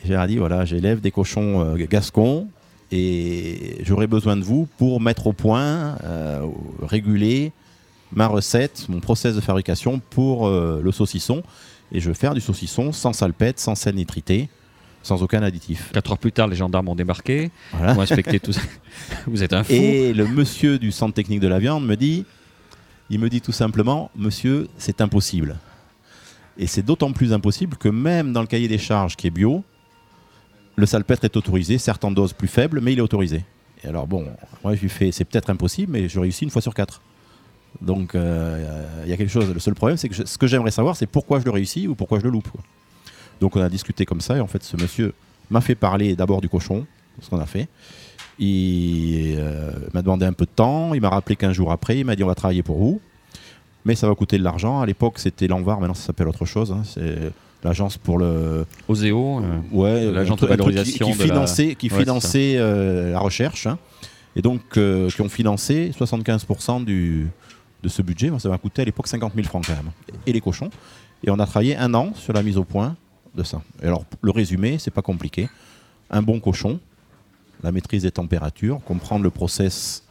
[0.06, 2.48] J'ai dit voilà, j'élève des cochons euh, gascons
[2.92, 6.46] et j'aurai besoin de vous pour mettre au point, euh,
[6.82, 7.52] réguler
[8.12, 11.44] ma recette, mon process de fabrication pour euh, le saucisson.
[11.92, 14.50] Et je veux faire du saucisson sans salpêtre, sans sel nitrité,
[15.04, 15.92] sans aucun additif.
[15.92, 17.52] Quatre heures plus tard, les gendarmes ont débarqué.
[17.74, 17.96] Voilà.
[17.96, 18.62] Ont inspecté tout ça.
[19.28, 19.74] Vous êtes un fou.
[19.74, 22.26] Et le monsieur du centre technique de la viande me dit,
[23.10, 25.58] il me dit tout simplement, monsieur, c'est impossible.
[26.60, 29.64] Et c'est d'autant plus impossible que même dans le cahier des charges qui est bio,
[30.76, 33.46] le salpêtre est autorisé, certes en dose plus faible, mais il est autorisé.
[33.84, 34.26] Et alors bon,
[34.64, 37.02] moi je lui fais, c'est peut-être impossible, mais je réussis une fois sur quatre.
[37.82, 39.54] Donc euh, il y a quelque chose.
[39.54, 41.96] Le seul problème, c'est que ce que j'aimerais savoir, c'est pourquoi je le réussis ou
[41.96, 42.50] pourquoi je le loupe.
[43.40, 45.14] Donc on a discuté comme ça, et en fait ce monsieur
[45.50, 46.86] m'a fait parler d'abord du cochon,
[47.22, 47.70] ce qu'on a fait.
[48.38, 52.06] Il euh, m'a demandé un peu de temps, il m'a rappelé 15 jours après, il
[52.06, 53.00] m'a dit on va travailler pour vous,
[53.86, 54.82] mais ça va coûter de l'argent.
[54.82, 56.72] À l'époque c'était l'Envar, maintenant ça s'appelle autre chose.
[56.72, 56.82] hein.
[56.86, 57.32] C'est
[57.64, 59.40] l'agence pour le Oseo.
[59.42, 63.68] euh, ouais l'agence de valorisation qui, qui de la- finançait, Ouais, finançait euh, la recherche
[63.68, 63.78] hein.
[64.36, 67.28] et donc euh, qui ont financé 75% du
[67.82, 68.30] de ce budget.
[68.40, 69.92] Ça m'a coûté à l'époque 50 000 francs quand même
[70.26, 70.70] et les cochons.
[71.24, 72.96] Et on a travaillé un an sur la mise au point
[73.36, 73.62] de ça.
[73.82, 75.50] Et alors le résumé, c'est pas compliqué.
[76.10, 76.80] Un bon cochon,
[77.64, 80.04] la maîtrise des températures, comprendre le process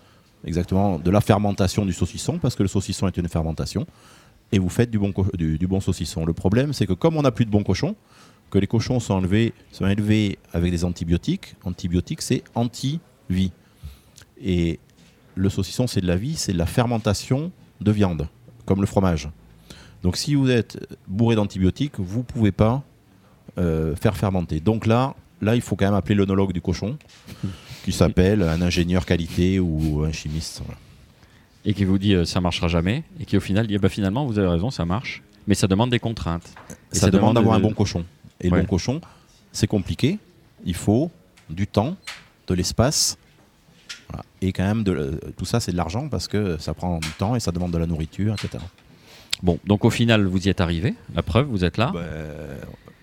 [0.45, 3.87] exactement de la fermentation du saucisson, parce que le saucisson est une fermentation,
[4.52, 6.25] et vous faites du bon, du bon saucisson.
[6.25, 7.96] Le problème, c'est que comme on n'a plus de bons cochons,
[8.51, 13.53] que les cochons sont, enlevés, sont élevés avec des antibiotiques, antibiotiques c'est anti-vie.
[14.42, 14.79] Et
[15.35, 18.27] le saucisson, c'est de la vie, c'est de la fermentation de viande,
[18.64, 19.29] comme le fromage.
[20.03, 22.83] Donc si vous êtes bourré d'antibiotiques, vous ne pouvez pas
[23.59, 24.61] euh, faire fermenter.
[24.61, 26.96] Donc là, là, il faut quand même appeler l'onologue du cochon,
[27.92, 30.62] qui s'appelle un ingénieur qualité ou un chimiste.
[30.64, 30.79] voilà.
[31.64, 33.03] et qui vous dit euh, ça marchera jamais.
[33.20, 35.22] Et qui au final dit bah, finalement, vous avez raison, ça marche.
[35.46, 36.48] Mais ça demande des contraintes.
[36.92, 38.05] Et ça, demande d'avoir de- un bon cochon.
[38.40, 38.57] Et Ouais.
[38.59, 39.01] le bon cochon,
[39.53, 40.18] c'est compliqué.
[40.64, 41.11] Il faut
[41.48, 41.96] du temps,
[42.46, 43.16] de l'espace.
[44.11, 44.24] Voilà.
[44.42, 47.11] Et quand même, de, le- tout ça, c'est de l'argent parce que ça prend du
[47.12, 48.62] temps et ça demande de la nourriture, etc.
[49.42, 50.94] Bon, donc au final, vous y êtes arrivé.
[51.14, 51.92] La preuve, vous êtes là.
[51.94, 52.05] Ben,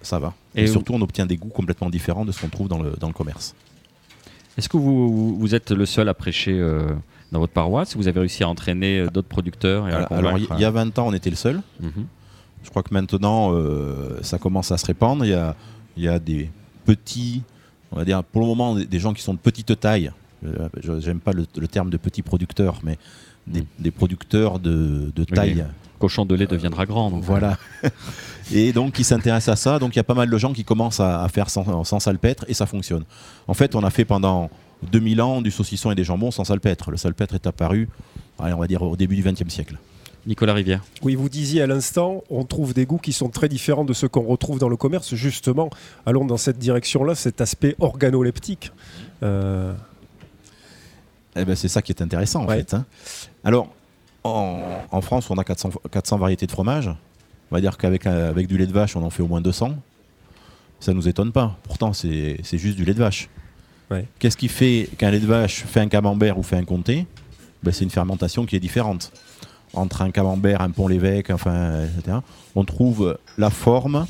[0.01, 0.33] ça va.
[0.53, 3.07] Et surtout, on obtient des goûts complètement différents de ce qu'on trouve dans le, dans
[3.07, 3.55] le commerce.
[4.57, 6.87] Est-ce que vous, vous- êtes le seul à prêcher euh,
[7.31, 10.59] dans votre paroisse Vous avez réussi à entraîner euh, d'autres producteurs et à Alors, il
[10.59, 11.61] y a 20 ans, on était le seul.
[11.83, 12.05] euh, mhm.
[12.63, 15.23] Je crois que maintenant, euh, ça commence à se répandre.
[15.25, 15.55] Il y a,
[15.97, 16.49] y a des
[16.85, 17.43] petits,
[17.91, 20.11] on va dire pour le moment, des, gens qui sont de petite taille.
[20.45, 22.97] Euh, je- J'aime pas le, le terme de petits producteurs, mais
[23.47, 23.65] des, Mm.
[23.79, 25.65] des producteurs de, de Oui, taille.
[25.99, 27.11] Cochon de lait deviendra grand.
[27.11, 27.23] donc.
[27.23, 27.57] Voilà.
[28.53, 29.79] et donc, qui s'intéressent à ça.
[29.79, 31.99] Donc, il y a pas mal de gens qui commencent à, à faire sans, sans
[31.99, 33.03] salpêtre et ça fonctionne.
[33.47, 34.49] En fait, on a fait pendant
[34.91, 36.91] 2000 ans du saucisson et des jambons sans salpêtre.
[36.91, 37.89] Le salpêtre est apparu,
[38.39, 39.77] allez, on va dire, au début du XXe siècle.
[40.27, 40.83] Nicolas Rivière.
[41.03, 44.07] Oui, vous disiez à l'instant, on trouve des goûts qui sont très différents de ceux
[44.07, 45.13] qu'on retrouve dans le commerce.
[45.13, 45.69] Justement,
[46.07, 48.71] allons dans cette direction-là, cet aspect organoleptique.
[49.21, 49.73] Euh,
[51.35, 52.57] Eh ben, c'est ça qui est intéressant en Ouais.
[52.57, 52.73] fait.
[52.73, 52.85] hein.
[53.43, 53.67] Alors,
[54.23, 56.89] en, en France, on a 400, 400 variétés de fromage.
[57.51, 59.41] On va dire qu'avec euh, avec du lait de vache, on en fait au moins
[59.41, 59.75] 200.
[60.79, 61.57] Ça nous étonne pas.
[61.63, 63.29] Pourtant, c'est c'est juste du lait de vache.
[63.91, 64.05] Ouais.
[64.19, 67.05] Qu'est-ce qui fait qu'un lait de vache fait un camembert ou fait un comté?
[67.63, 69.11] Ben, C'est une fermentation qui est différente.
[69.73, 72.17] Entre un camembert, un pont l'évêque, enfin, etc.
[72.55, 74.05] On trouve la forme,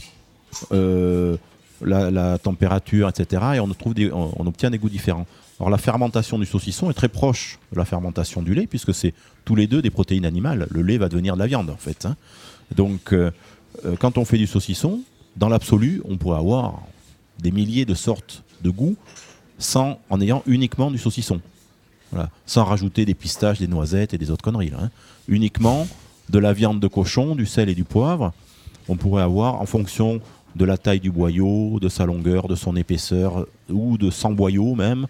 [0.71, 1.37] euh,
[1.81, 3.41] la, la température, etc.
[3.55, 5.25] Et on, trouve des- on- on obtient des goûts différents.
[5.59, 9.13] Alors la fermentation du saucisson est très proche de la fermentation du lait, puisque c'est
[9.45, 10.67] tous les deux des protéines animales.
[10.69, 12.05] Le lait va devenir de la viande, en fait.
[12.05, 12.15] hein.
[12.75, 13.31] Donc, euh,
[13.85, 15.01] euh, quand on fait du saucisson,
[15.37, 16.81] dans l'absolu, on pourrait avoir
[17.39, 18.95] des milliers de sortes de goûts
[19.57, 21.41] sans, en ayant uniquement du saucisson.
[22.45, 24.71] Sans rajouter des pistaches, des noisettes et des autres conneries.
[24.79, 24.89] hein.
[25.27, 25.85] Uniquement
[26.29, 28.31] de la viande de cochon, du sel et du poivre.
[28.87, 30.21] On pourrait avoir, en fonction
[30.55, 34.75] de la taille du boyau, de sa longueur, de son épaisseur, ou de 100 boyaux
[34.75, 35.07] même,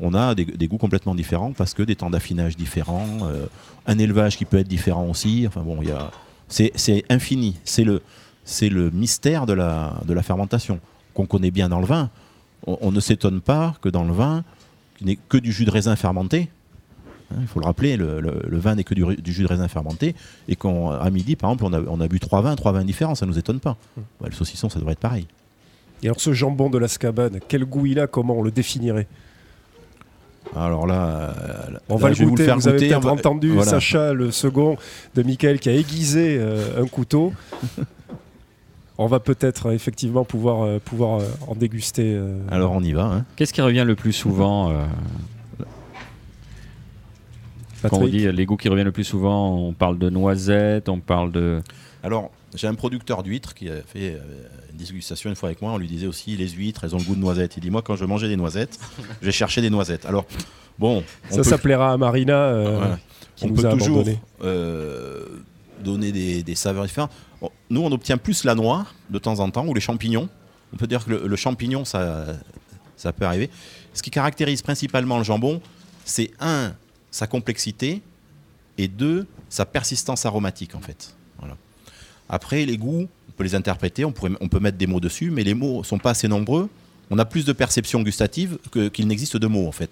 [0.00, 3.46] on a des, goûts complètement différents parce que des temps d'affinage différents, euh,
[3.86, 5.44] un élevage qui peut être différent aussi.
[5.46, 5.92] Enfin bon, il
[6.48, 7.56] c'est, infini.
[7.64, 8.02] C'est le,
[8.44, 10.80] c'est le mystère de la, la fermentation
[11.14, 12.10] qu'on connaît bien dans le vin.
[12.66, 14.44] On, ne s'étonne pas que dans le vin,
[14.96, 16.48] qui n'est que du jus de raisin fermenté,
[17.30, 20.14] Hein, Il faut le rappeler, le, vin n'est que du, jus de raisin fermenté,
[20.48, 23.38] et qu'à midi, par exemple, on a, bu trois vins, trois vins différents, ça nous
[23.38, 23.76] étonne pas.
[24.24, 25.26] Le saucisson, ça devrait être pareil.
[26.02, 29.08] Et alors ce jambon de l'Azkaban, quel goût il a Comment on le définirait?
[30.56, 31.32] Alors là, euh,
[31.88, 32.44] On là, va le vais vous goûter.
[32.44, 33.70] faire Vous avez goûter, peut-être on va- entendu voilà.
[33.70, 34.76] Sacha, le second
[35.14, 37.32] de Michael, qui a aiguisé euh, un couteau.
[38.98, 42.14] on va peut-être euh, effectivement pouvoir, euh, pouvoir euh, en déguster.
[42.16, 43.04] euh, Alors on y va.
[43.04, 43.24] hein.
[43.36, 44.84] Qu'est-ce qui revient le plus souvent euh,
[47.82, 50.88] Quand on dit euh, les goûts qui reviennent le plus souvent, on parle de noisettes,
[50.88, 51.60] on parle de.
[52.02, 55.72] Alors, j'ai un producteur d'huîtres qui a fait euh, une dégustation une fois avec moi.
[55.72, 57.56] On lui disait aussi les huîtres, elles ont le goût de noisettes.
[57.56, 58.78] Il dit moi, quand je mangeais des noisettes,
[59.20, 60.04] je vais chercher des noisettes.
[60.06, 60.26] Alors,
[60.78, 62.98] bon, on Ça, peut, ça plaira à Marina, euh, voilà.
[63.36, 64.04] qui on nous peut a toujours
[64.42, 65.24] euh,
[65.82, 67.12] donner des, des saveurs différentes.
[67.40, 70.28] Bon, nous, on obtient plus la noix de temps en temps ou les champignons.
[70.72, 72.26] On peut dire que le, le champignon, ça,
[72.96, 73.48] ça peut arriver.
[73.94, 75.62] Ce qui caractérise principalement le jambon,
[76.04, 76.72] c'est un,
[77.10, 78.02] sa complexité
[78.76, 81.14] et deux, sa persistance aromatique en fait.
[81.38, 81.56] Voilà.
[82.28, 85.30] Après, les goûts, on peut les interpréter, on, pourrait, on peut mettre des mots dessus,
[85.30, 86.68] mais les mots sont pas assez nombreux.
[87.10, 89.90] On a plus de perceptions gustatives que- qu'il n'existe de mots en fait.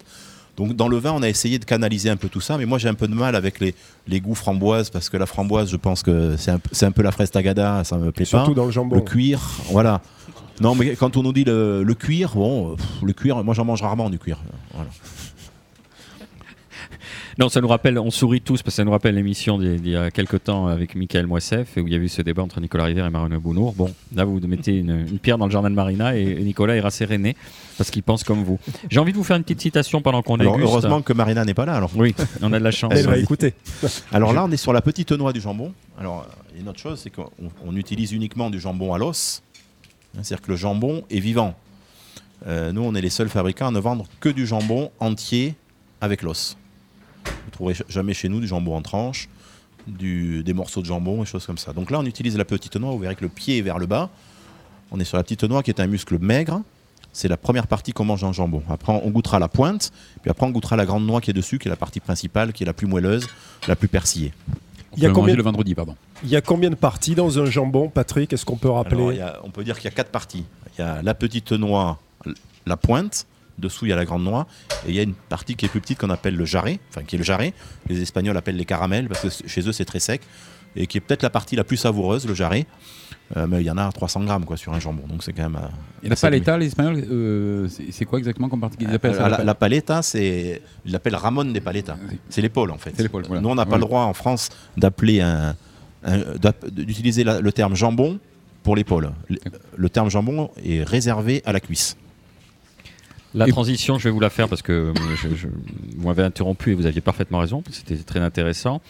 [0.55, 2.77] Donc dans le vin, on a essayé de canaliser un peu tout ça, mais moi
[2.79, 3.75] j'ai un peu de mal avec les,
[4.07, 7.11] les goûts framboises parce que la framboise, je pense que c'est un, un peu la
[7.11, 8.55] fraise tagada, ça me plaît Surtout pas.
[8.61, 8.95] dans le jambon.
[8.95, 9.39] Le cuir,
[9.71, 10.01] voilà.
[10.59, 13.65] Non, mais quand on nous dit le, le cuir, bon, pff, le cuir, moi j'en
[13.65, 14.39] mange rarement du cuir.
[14.73, 14.89] Voilà.
[17.39, 19.95] Non, ça nous rappelle, on sourit tous parce que ça nous rappelle l'émission d'il y
[19.95, 22.85] a quelques temps avec Michael Moissef où il y a eu ce débat entre Nicolas
[22.85, 23.73] Rivière et Marina Bounour.
[23.73, 26.81] Bon, là vous mettez une, une pierre dans le jardin de Marina et Nicolas est
[26.81, 27.35] rasséréné
[27.77, 28.59] parce qu'il pense comme vous.
[28.89, 30.57] J'ai envie de vous faire une petite citation pendant qu'on déguste.
[30.59, 31.75] heureusement que Marina n'est pas là.
[31.75, 31.91] Alors.
[31.95, 32.91] Oui, on a de la chance.
[32.95, 33.53] Elle va écouter.
[34.11, 35.73] Alors là, on est sur la petite noix du jambon.
[35.99, 36.25] Alors,
[36.59, 37.29] une autre chose, c'est qu'on
[37.65, 39.43] on utilise uniquement du jambon à l'os.
[40.15, 41.55] Hein, C'est-à-dire que le jambon est vivant.
[42.47, 45.55] Euh, nous, on est les seuls fabricants à ne vendre que du jambon entier
[46.01, 46.57] avec l'os.
[47.27, 49.29] Vous ne trouverez jamais chez nous du jambon en tranches,
[49.87, 51.73] du- des morceaux de jambon et choses comme ça.
[51.73, 52.91] Donc là, on utilise la petite noix.
[52.91, 54.09] Vous verrez que le pied est vers le bas.
[54.91, 56.61] On est sur la petite noix qui est un muscle maigre.
[57.13, 58.61] C'est la première partie qu'on mange dans le jambon.
[58.69, 59.91] Après, on goûtera la pointe.
[60.21, 62.53] Puis après, on goûtera la grande noix qui est dessus, qui est la partie principale,
[62.53, 63.27] qui est la plus moelleuse,
[63.67, 64.33] la plus persillée.
[64.91, 65.95] On Il y a combien manger de- le vendredi, pardon.
[66.23, 68.31] Il y a combien de parties dans un jambon, Patrick?
[68.33, 68.97] Est-ce qu'on peut rappeler?
[68.97, 70.45] Alors, il y a- on peut dire qu'il y a quatre parties.
[70.77, 71.99] Il y a la petite noix,
[72.67, 73.25] la pointe,
[73.57, 74.47] dessous il y a la grande noix,
[74.85, 77.03] et il y a une partie qui est plus petite qu'on appelle le jarret, enfin
[77.03, 77.53] qui est le jarret.
[77.89, 80.21] Les Espagnols appellent les caramels parce que chez eux c'est très sec,
[80.75, 82.65] et qui est peut-être la partie la plus savoureuse, le jarret.
[83.35, 85.43] Euh, mais il y en a 300 grammes quoi, sur un jambon, donc c'est quand
[85.43, 85.57] même.
[85.57, 85.67] euh,
[86.01, 89.43] Et la paleta, les Espagnols, euh, c'est quoi exactement comme partie qu'ils appellent ça, la,
[89.43, 90.61] la paleta, c'est.
[90.85, 91.97] Ils l'appellent Ramon des paletas.
[92.09, 92.17] Oui.
[92.29, 92.93] C'est l'épaule en fait.
[92.95, 93.41] C'est l'épaule, voilà.
[93.41, 95.55] Nous, on n'a pas le droit en France d'appeler un.
[96.71, 98.19] d'utiliser le terme jambon
[98.63, 99.11] pour l'épaule.
[99.27, 99.37] Le,
[99.75, 101.97] le terme jambon est réservé à la cuisse.
[103.37, 105.47] La transition, je vais vous la faire parce que euh, je- je-
[105.97, 107.63] vous m'avez interrompu et vous aviez parfaitement raison.
[107.71, 108.81] C'était très intéressant.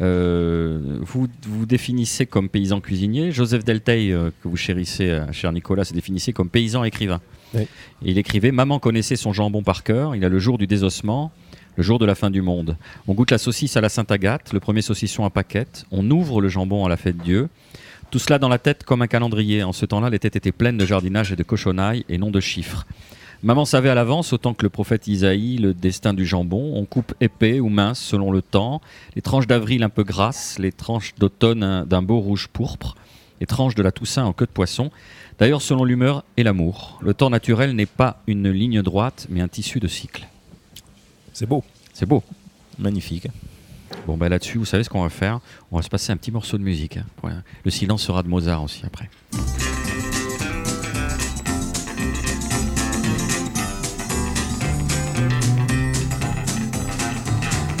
[0.00, 3.32] Euh, vous vous définissez comme paysan cuisinier.
[3.32, 7.20] Joseph Delteil, euh, que vous chérissez, cher Nicolas, se définissait comme paysan écrivain.
[7.54, 7.66] Oui.
[8.02, 10.14] Il écrivait Maman connaissait son jambon par cœur.
[10.14, 11.32] Il a le jour du désossement,
[11.76, 12.76] le jour de la fin du monde.
[13.08, 15.84] On goûte la saucisse à la Sainte-Agathe, le premier saucisson à paquette.
[15.90, 17.48] On ouvre le jambon à la fête Dieu.
[18.10, 19.62] Tout cela dans la tête comme un calendrier.
[19.64, 22.38] En ce temps-là, les têtes étaient pleines de jardinage et de cochonailles et non de
[22.40, 22.86] chiffres.
[23.46, 26.72] Maman savait à l'avance, autant que le prophète Isaïe, le destin du jambon.
[26.74, 28.80] On coupe épais ou mince selon le temps.
[29.14, 32.96] Les tranches d'avril un peu grasses, les tranches d'automne un- d'un beau rouge pourpre,
[33.40, 34.90] les tranches de la Toussaint en queue de poisson.
[35.38, 36.98] D'ailleurs, selon l'humeur et l'amour.
[37.00, 40.26] Le temps naturel n'est pas une ligne droite, mais un tissu de cycles.
[41.32, 41.62] C'est beau.
[41.92, 42.24] C'est beau.
[42.80, 43.28] Magnifique.
[44.08, 45.38] Bon, ben là-dessus, vous savez ce qu'on va faire?
[45.70, 46.96] On va se passer un petit morceau de musique.
[46.96, 47.30] hein, pour.
[47.64, 49.08] Le silence sera de Mozart aussi après.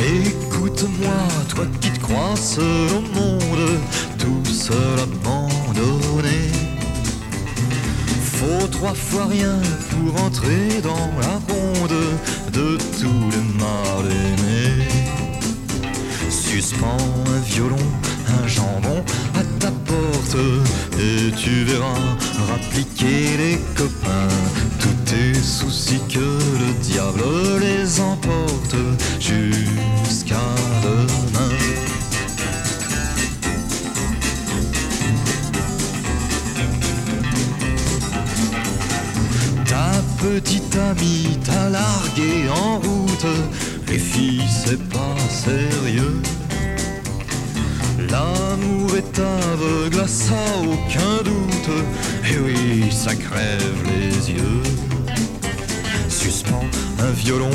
[0.06, 2.64] Écoute-moi, toi qui te crois seul
[2.96, 3.80] au monde,
[4.16, 6.52] tout seul abandonné.
[8.22, 9.58] Faut trois fois rien
[9.90, 11.98] pour entrer dans la ronde
[12.52, 14.86] de tous les mal aimés.
[16.30, 17.76] Suspends un violon,
[18.28, 20.36] un jambon à ta porte
[20.98, 22.16] et tu verras
[22.50, 24.28] rappliquer les copains.
[24.80, 27.22] Tous tes soucis que le diable
[27.60, 28.76] les emporte
[29.20, 30.36] jusqu'à
[30.82, 31.54] demain.
[39.64, 43.26] Ta petite amie t'a largué en route,
[43.88, 46.22] les filles c'est pas sérieux.
[48.16, 51.70] L'amour est aveugle, à ça aucun doute,
[52.24, 54.62] et oui, ça crève les yeux.
[56.08, 56.64] Suspends
[56.98, 57.50] un violon,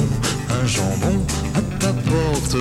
[0.50, 2.58] un jambon à ta porte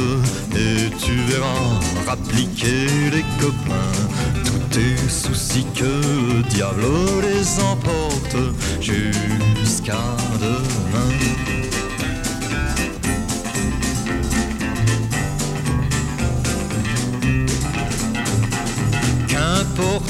[0.56, 3.98] et tu verras rappliquer les copains.
[4.46, 6.86] Tous tes soucis que le diable
[7.20, 8.36] les emporte
[8.80, 10.04] jusqu'à
[10.40, 11.10] demain.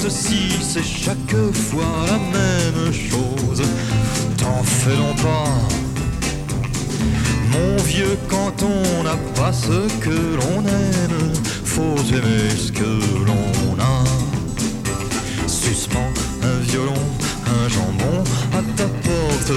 [0.09, 3.63] Si c'est chaque fois la même chose,
[4.37, 5.55] t'en fais donc pas.
[7.53, 11.33] Mon vieux, quand on n'a pas ce que l'on aime,
[11.65, 14.05] faut aimer ce que l'on a.
[15.47, 17.07] Suspends un violon,
[17.47, 19.53] un jambon à ta porte,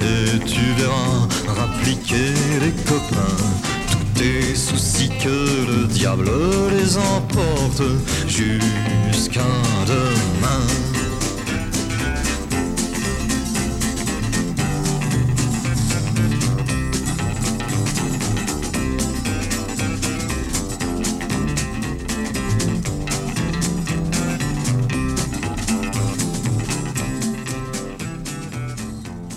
[0.00, 1.28] et tu verras
[1.60, 3.81] rappliquer les copains.
[4.14, 6.30] Tes soucis que le diable
[6.70, 7.82] les emporte
[8.28, 9.40] jusqu'à
[9.86, 10.81] demain.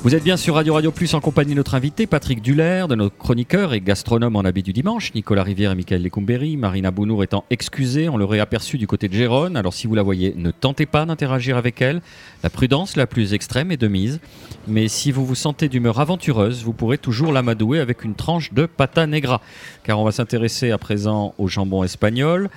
[0.06, 2.94] Vous êtes bien sur Radio Radio Plus en compagnie de notre invité Patrick Duller, de
[2.94, 6.58] notre chroniqueur et gastronome en habit du dimanche, Nicolas Rivière et Michael Lecumberi.
[6.58, 9.58] Marina Bounour étant excusée, on l'aurait aperçu du côté de Gérone.
[9.58, 12.04] Alors si vous la voyez, ne tentez pas d'interagir avec elle.
[12.44, 14.20] La prudence la plus extrême est de mise.
[14.68, 18.68] Mais si vous vous sentez d'humeur aventureuse, vous pourrez toujours l'amadouer avec une tranche de
[18.68, 19.42] pata negra.
[19.82, 22.52] Car on va s'intéresser à présent au jambon espagnol.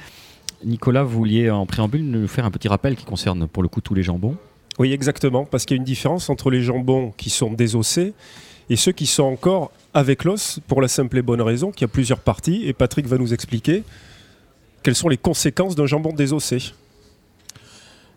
[0.66, 3.80] Nicolas, vous vouliez en préambule nous faire un petit rappel qui concerne pour le coup
[3.80, 4.36] tous les jambons.
[4.78, 8.14] Oui, exactement, parce qu'il y a une différence entre les jambons qui sont désossés
[8.70, 11.84] et ceux qui sont encore avec l'os, pour la simple et bonne raison qu'il y
[11.84, 13.82] a plusieurs parties, et Patrick va nous expliquer
[14.82, 16.72] quelles sont les conséquences d'un jambon désossé.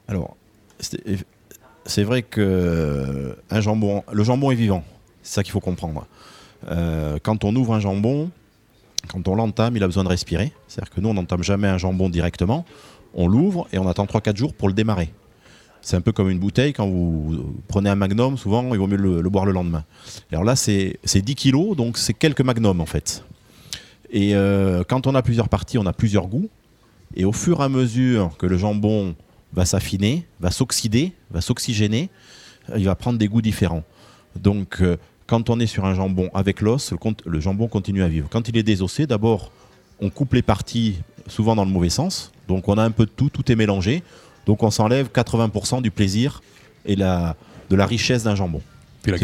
[0.07, 0.35] Alors,
[1.85, 4.83] c'est vrai que jambon, le jambon est vivant.
[5.23, 6.05] C'est ça qu'il faut comprendre.
[6.69, 8.29] Euh, quand on ouvre un jambon,
[9.07, 10.51] quand on l'entame, il a besoin de respirer.
[10.67, 12.65] C'est-à-dire que nous, on n'entame jamais un jambon directement.
[13.13, 15.11] On l'ouvre et on attend 3-4 jours pour le démarrer.
[15.81, 16.73] C'est un peu comme une bouteille.
[16.73, 19.83] Quand vous prenez un magnum, souvent, il vaut mieux le, boire le lendemain.
[20.31, 23.23] Alors là, c'est c'est 10 kilos, donc c'est quelques magnums en fait.
[24.11, 26.49] Et euh, quand on a plusieurs parties, on a plusieurs goûts.
[27.15, 29.15] Et au fur et à mesure que le jambon
[29.53, 32.09] va s'affiner, va s'oxyder, va s'oxygéner,
[32.69, 33.83] euh, il va prendre des goûts différents.
[34.39, 38.07] Donc, euh, quand on est sur un jambon avec l'os, le, le jambon continue à
[38.07, 38.27] vivre.
[38.29, 39.51] Quand il est désossé, d'abord,
[39.99, 42.31] on coupe les parties souvent dans le mauvais sens.
[42.47, 44.03] Donc, on a un peu de tout, tout est mélangé.
[44.45, 46.41] Donc, on s'enlève 80% du plaisir
[46.85, 47.35] et la,
[47.69, 48.61] de la richesse d'un jambon.
[49.03, 49.17] Puis la.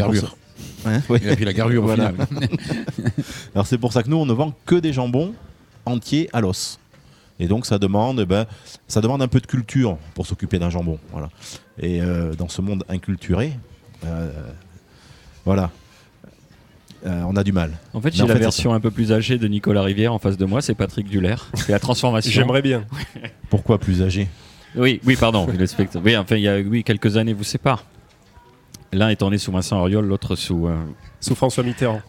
[0.85, 1.19] Hein Oui.
[1.23, 2.11] Et puis la garure au Voilà.
[2.11, 2.27] final.
[3.53, 5.33] Alors c'est pour ça que nous on ne vend que des jambons
[5.85, 6.79] entiers à l'os.
[7.39, 8.45] Et donc ça demande, eh ben,
[8.87, 10.97] ça demande un peu de culture pour s'occuper d'un jambon.
[11.11, 11.29] Voilà.
[11.79, 13.53] Et euh, dans ce monde inculturé,
[14.05, 14.31] euh,
[15.45, 15.69] voilà,
[17.05, 17.77] Euh, on a du mal.
[17.93, 20.35] En fait, j'ai la fait, version un peu plus âgée de Nicolas Rivière en face
[20.35, 21.35] de moi, c'est Patrick Duller.
[21.53, 22.31] C'est la transformation.
[22.31, 22.85] J'aimerais bien.
[23.51, 24.27] Pourquoi plus âgé?
[24.75, 25.45] Oui, oui, pardon.
[25.49, 27.85] oui, le spectre- Oui, enfin, il y a oui, quelques années vous séparent.
[28.93, 30.67] L'un étant né sous Vincent Auriol, l'autre sous.
[30.67, 30.75] euh,
[31.19, 32.01] Sous François Mitterrand.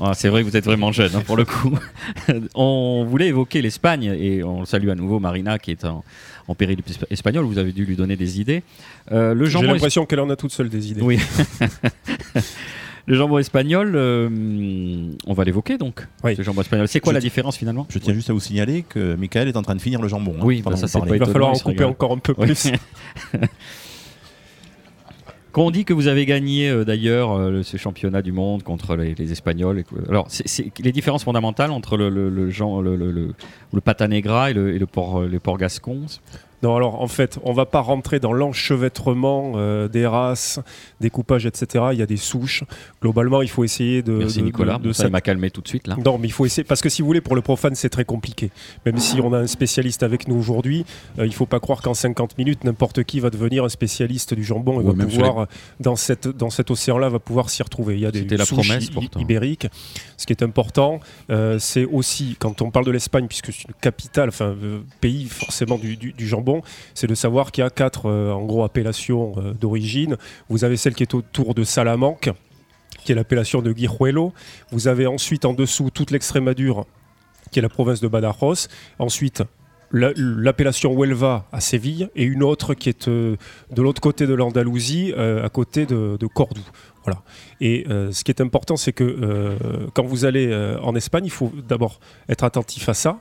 [0.00, 1.78] Ah, c'est vrai que vous êtes vraiment jeune hein, pour le coup.
[2.56, 6.04] on voulait évoquer l'Espagne et on salue à nouveau Marina qui est en,
[6.48, 7.44] en espa- espagnol.
[7.44, 8.64] Vous avez dû lui donner des idées.
[9.12, 11.00] Euh, le J'ai l'impression qu'elle en a toute seule des idées.
[11.00, 11.20] Oui.
[13.06, 14.28] le jambon espagnol, euh,
[15.26, 16.06] on va l'évoquer donc.
[16.22, 16.34] Oui.
[16.36, 18.82] Ce jambon espagnol, c'est quoi Je la différence finalement Je tiens juste à vous signaler
[18.88, 20.34] que Michael est en train de finir le jambon.
[20.38, 21.06] hein, Oui, bah ça, pas.
[21.08, 22.46] Il va falloir en couper encore un peu Oui.
[22.46, 22.72] plus.
[25.52, 28.96] Quand on dit que vous avez gagné euh, d'ailleurs euh, ce championnat du monde contre
[28.96, 32.96] les, les Espagnols, et alors c'est les différences fondamentales entre le, le, le, genre- le,
[32.96, 33.34] le, le-
[33.72, 36.06] le pata negra et le, et le port, euh, le port gascon.
[36.64, 40.60] Non, alors en fait, on va pas rentrer dans l'enchevêtrement euh, des races,
[41.00, 41.84] des coupages, etc.
[41.92, 42.64] Il y a des souches.
[43.02, 44.12] Globalement, il faut essayer de.
[44.12, 45.96] Merci de- Nicolas, de- de ça m'a calmé tout de suite là.
[46.04, 46.64] Non, mais il faut essayer.
[46.64, 48.50] Parce que si vous voulez, pour le profane, c'est très compliqué.
[48.86, 50.84] Même si on a un spécialiste avec nous aujourd'hui,
[51.18, 54.42] euh, il faut pas croire qu'en 50 minutes, n'importe qui va devenir un spécialiste du
[54.44, 55.46] jambon et Ouais, va pouvoir, euh,
[55.80, 57.94] dans, cette, dans cet océan-là, va pouvoir s'y retrouver.
[57.94, 59.20] Il y a des la souches promesse, i- pourtant.
[59.20, 59.66] ibériques.
[60.16, 61.00] Ce qui est important,
[61.30, 64.54] euh, c'est aussi, quand on parle de l'Espagne, puisque c'est une capitale, enfin,
[65.00, 66.53] pays forcément du, du- du jambon,
[66.94, 70.16] c'est de savoir qu'il y a quatre, euh, en gros, appellations euh, d'origine.
[70.48, 72.30] Vous avez celle qui est autour de Salamanque,
[73.04, 74.32] qui est l'appellation de Guijuelo.
[74.70, 76.86] Vous avez ensuite en dessous toute l'Extrémadure,
[77.50, 78.68] qui est la province de Badajoz.
[78.98, 79.42] Ensuite,
[79.92, 83.36] la- l'appellation Huelva à Séville et une autre qui est euh,
[83.70, 86.60] de l'autre côté de l'Andalousie, à côté de, Cordoue.
[87.04, 87.22] Voilà.
[87.60, 89.58] Et ce qui est important, c'est que
[89.92, 93.20] quand vous allez en Espagne, il faut d'abord être attentif à ça.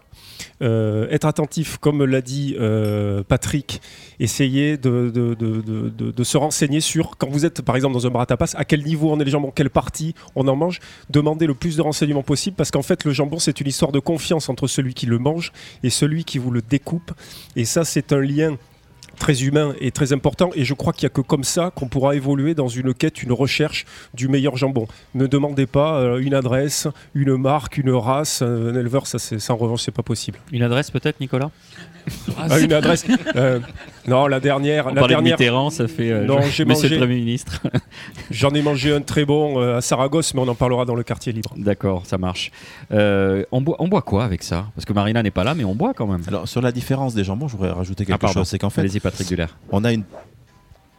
[0.62, 3.82] Euh, être attentif, comme l'a dit euh, Patrick,
[4.20, 8.54] essayer de, se renseigner sur, quand vous êtes par exemple dans un bar à tapas,
[8.56, 10.80] à quel niveau on est les jambons, quelle partie on en mange,
[11.10, 14.00] demandez le plus de renseignements possible parce qu'en fait le jambon c'est une histoire de
[14.00, 15.52] confiance entre celui qui le mange
[15.84, 17.12] et celui qui vous le découpe.
[17.56, 18.58] Et ça c'est un lien
[19.20, 21.88] très humain et très important et je crois qu'il n'y a que comme ça qu'on
[21.88, 24.88] pourra évoluer dans une quête, une recherche du meilleur jambon.
[25.14, 29.54] Ne demandez pas euh, une adresse, une marque, une race, un éleveur, ça, c'est- ça
[29.54, 30.40] en revanche c'est pas possible.
[30.52, 31.52] Une adresse peut-être, Nicolas?
[32.38, 33.60] Ah, une adresse euh,
[34.08, 36.66] Non, la dernière, On la parlait de dernière Mitterrand, ça fait euh, Non, je- j'ai
[36.66, 37.62] Monsieur mangé- le Premier ministre.
[38.32, 41.04] j'en ai mangé un très bon euh, à Saragosse mais on en parlera dans le
[41.04, 41.54] quartier libre.
[41.58, 42.52] D'accord, ça marche.
[42.92, 44.68] Euh, on, boit, on boit quoi avec ça?
[44.76, 46.22] Parce que Marina n'est pas là, mais on boit quand même.
[46.28, 48.48] Alors sur la différence des jambons, je voudrais rajouter quelque Ah, chose.
[48.48, 49.46] C'est qu'en fait, Allez-y, Patrick Duller.
[49.72, 50.04] on a une...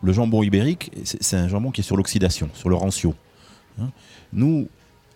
[0.02, 3.14] le jambon ibérique, c'est c'est un jambon qui est sur l'oxydation, sur le rancio.
[3.80, 3.90] Hein.
[4.32, 4.68] Nous,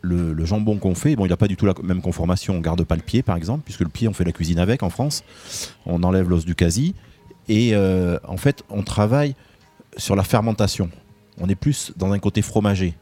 [0.02, 2.54] le, le jambon qu'on fait, bon, il n'a pas du tout la même conformation.
[2.54, 4.82] On garde pas le pied, par exemple, puisque le pied, on fait la cuisine avec
[4.82, 5.24] en France.
[5.86, 6.94] On enlève l'os du quasi.
[7.48, 9.34] Et euh, en fait, on travaille
[9.96, 10.90] sur la fermentation.
[11.40, 12.94] On est plus dans un côté fromager.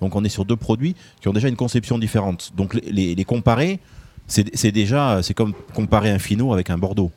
[0.00, 2.52] Donc on est sur deux produits qui ont déjà une conception différente.
[2.56, 3.78] Donc les, les- les comparer,
[4.26, 7.10] c'est déjà, c'est comme comparer un finot avec un bordeaux.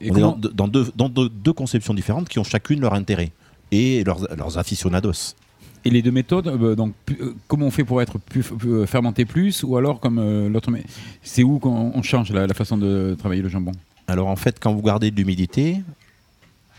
[0.00, 2.94] Et On est dans, dans deux, dans deux- deux conceptions différentes qui ont chacune leur
[2.94, 3.30] intérêt
[3.70, 5.34] et leurs, leurs aficionados.
[5.84, 8.86] Et les deux méthodes, euh, donc pu- euh, comment on fait pour être plus euh,
[8.86, 10.70] fermenté plus ou alors comme euh, l'autre
[11.22, 13.72] C'est où qu'on on change la, la façon de travailler le jambon?
[14.06, 15.78] Alors en fait, quand vous gardez de l'humidité,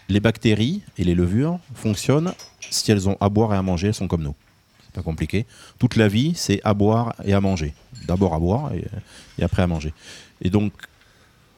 [0.09, 2.33] les bactéries et les levures fonctionnent
[2.69, 4.35] si elles ont à boire et à manger, elles sont comme nous.
[4.83, 5.45] C'est pas compliqué.
[5.79, 7.73] Toute la vie, c'est à boire et à manger.
[8.07, 9.93] D'abord à boire et, après à manger.
[10.41, 10.73] Et donc,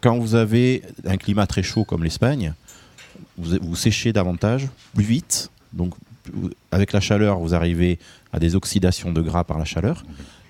[0.01, 2.53] quand vous avez un climat très chaud comme l'Espagne,
[3.38, 5.49] vous, vous séchez davantage, plus vite.
[5.73, 5.95] Donc,
[6.71, 7.99] avec la chaleur, vous arrivez
[8.34, 10.03] à des oxydations de gras par la chaleur.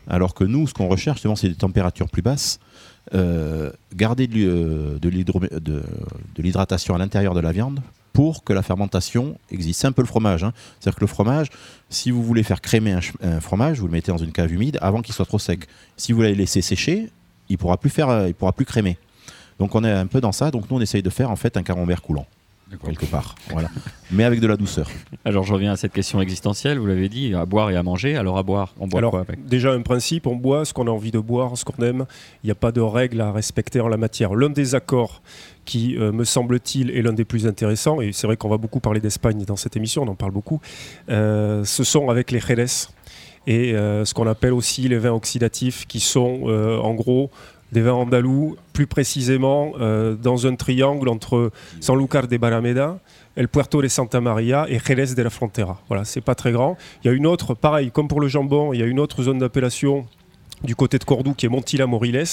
[0.07, 2.59] Alors que nous, ce qu'on recherche, c'est des températures plus basses.
[3.13, 5.83] Euh, garder euh, de de-
[6.39, 7.79] l'hydratation à l'intérieur de la viande
[8.13, 9.81] pour que la fermentation existe.
[9.81, 10.43] C'est un peu le fromage.
[10.43, 10.53] hein.
[10.79, 11.49] C'est-à-dire que le fromage,
[11.89, 15.01] si vous voulez faire crémer un, fromage, vous le mettez dans une cave humide avant
[15.01, 15.67] qu'il soit trop sec.
[15.97, 17.09] Si vous l'avez laissé sécher,
[17.49, 18.97] il pourra plus euh, pourra plus crémer.
[19.59, 20.49] Donc on est un peu dans ça.
[20.49, 22.25] Donc nous on essaye de faire en fait un camembert coulant
[22.83, 23.35] quelque part.
[23.49, 23.69] Voilà.
[24.11, 24.87] Mais avec de la douceur.
[25.23, 28.15] Alors je reviens à cette question existentielle, vous l'avez dit, à boire et à manger.
[28.15, 29.45] Alors à boire, on boit Alors, quoi avec?
[29.45, 32.05] déjà, un principe, on boit ce qu'on a envie de boire, ce qu'on aime.
[32.43, 34.35] Il n'y a pas de règles à respecter en la matière.
[34.35, 35.21] L'un des accords
[35.65, 38.79] qui, euh, me semble-t-il, est l'un des plus intéressants, et c'est vrai qu'on va beaucoup
[38.79, 40.61] parler d'Espagne dans cette émission, on en parle beaucoup,
[41.09, 42.65] euh, ce sont avec les Jerez
[43.47, 47.29] et euh, ce qu'on appelle aussi les vins oxydatifs, qui sont euh, en gros
[47.71, 52.99] des vins andalous, plus précisément euh, dans un triangle entre Sanlúcar de Barrameda,
[53.35, 55.81] El Puerto de Santa Maria et Jerez de la Frontera.
[55.87, 56.77] Voilà, c'est pas très grand.
[57.03, 59.23] Il y a une autre, pareil, comme pour le jambon, il y a une autre
[59.23, 60.05] zone d'appellation
[60.63, 62.23] du côté de Cordoue qui est Montilla Moriles,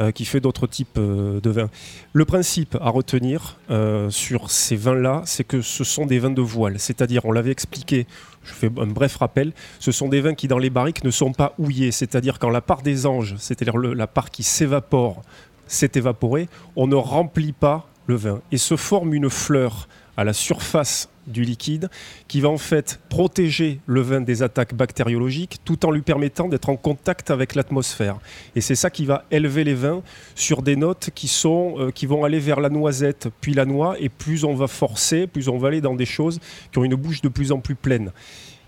[0.00, 1.70] euh, qui fait d'autres types euh, de vins.
[2.12, 6.42] Le principe à retenir euh, sur ces vins-là, c'est que ce sont des vins de
[6.42, 8.06] voile, c'est-à-dire, on l'avait expliqué,
[8.44, 11.32] je fais un bref rappel, ce sont des vins qui dans les barriques ne sont
[11.32, 15.22] pas houillés, c'est-à-dire quand la part des anges, c'est-à-dire la part qui s'évapore,
[15.66, 18.40] s'est évaporée, on ne remplit pas le vin.
[18.52, 21.90] Et se forme une fleur à la surface du liquide
[22.28, 26.68] qui va en fait protéger le vin des attaques bactériologiques tout en lui permettant d'être
[26.68, 28.18] en contact avec l'atmosphère.
[28.54, 30.02] Et c'est ça qui va élever les vins
[30.34, 33.96] sur des notes qui, sont, euh, qui vont aller vers la noisette puis la noix
[34.00, 36.40] et plus on va forcer, plus on va aller dans des choses
[36.72, 38.12] qui ont une bouche de plus en plus pleine.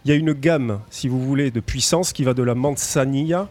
[0.04, 3.48] Il y a une gamme, si vous voulez, de puissance qui va de la manzanilla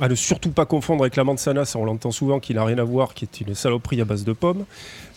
[0.00, 2.78] à ne surtout pas confondre avec la manzana, ça on l'entend souvent, qui n'a rien
[2.78, 4.64] à voir, qui est une saloperie à base de pommes.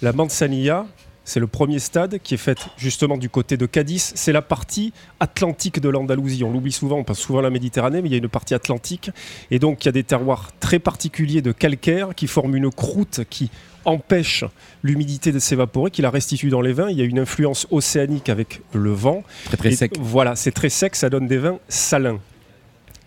[0.02, 0.86] La manzanilla,
[1.30, 4.14] c'est le premier stade qui est fait justement du côté de Cadiz.
[4.16, 6.44] C'est la partie atlantique de l'Andalousie.
[6.44, 8.56] On l'oublie souvent, on passe souvent à la Méditerranée, mais il y a une partie
[8.56, 9.12] atlantique.
[9.52, 13.22] Et donc il y a des terroirs très particuliers de calcaire qui forment une croûte
[13.30, 13.52] qui
[13.86, 14.44] empêche
[14.82, 16.90] l'humidité de s'évaporer, qui la restitue dans les vins.
[16.90, 19.24] Il y a une influence océanique avec le vent.
[19.46, 19.94] Très très Et sec.
[20.00, 22.20] Voilà, c'est très sec, ça donne des vins salins.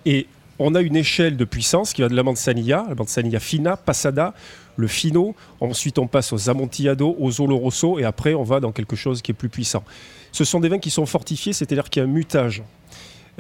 [0.07, 0.29] Et
[0.61, 4.33] on a une échelle de puissance qui va de la manzanilla, la manzanilla fina, passada,
[4.77, 5.35] le fino.
[5.61, 9.33] Ensuite, on passe aux amontillado, aux oloroso, et après, on va dans quelque chose qui
[9.33, 9.85] est plus puissant.
[10.33, 12.63] Ce sont des vins qui sont fortifiés, c'est-à-dire qu'il y a un mutage.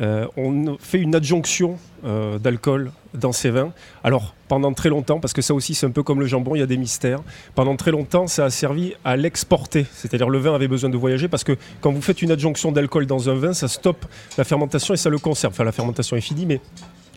[0.01, 3.73] Euh, on fait une adjonction euh, d'alcool dans ces vins.
[4.03, 6.61] Alors, pendant très longtemps, parce que ça aussi c'est un peu comme le jambon, il
[6.61, 7.21] y a des mystères,
[7.55, 9.85] pendant très longtemps ça a servi à l'exporter.
[9.93, 13.07] C'est-à-dire le vin avait besoin de voyager parce que quand vous faites une adjonction d'alcool
[13.07, 14.07] dans un vin, ça stoppe
[14.39, 15.53] la fermentation et ça le conserve.
[15.53, 16.61] Enfin, la fermentation est finie, mais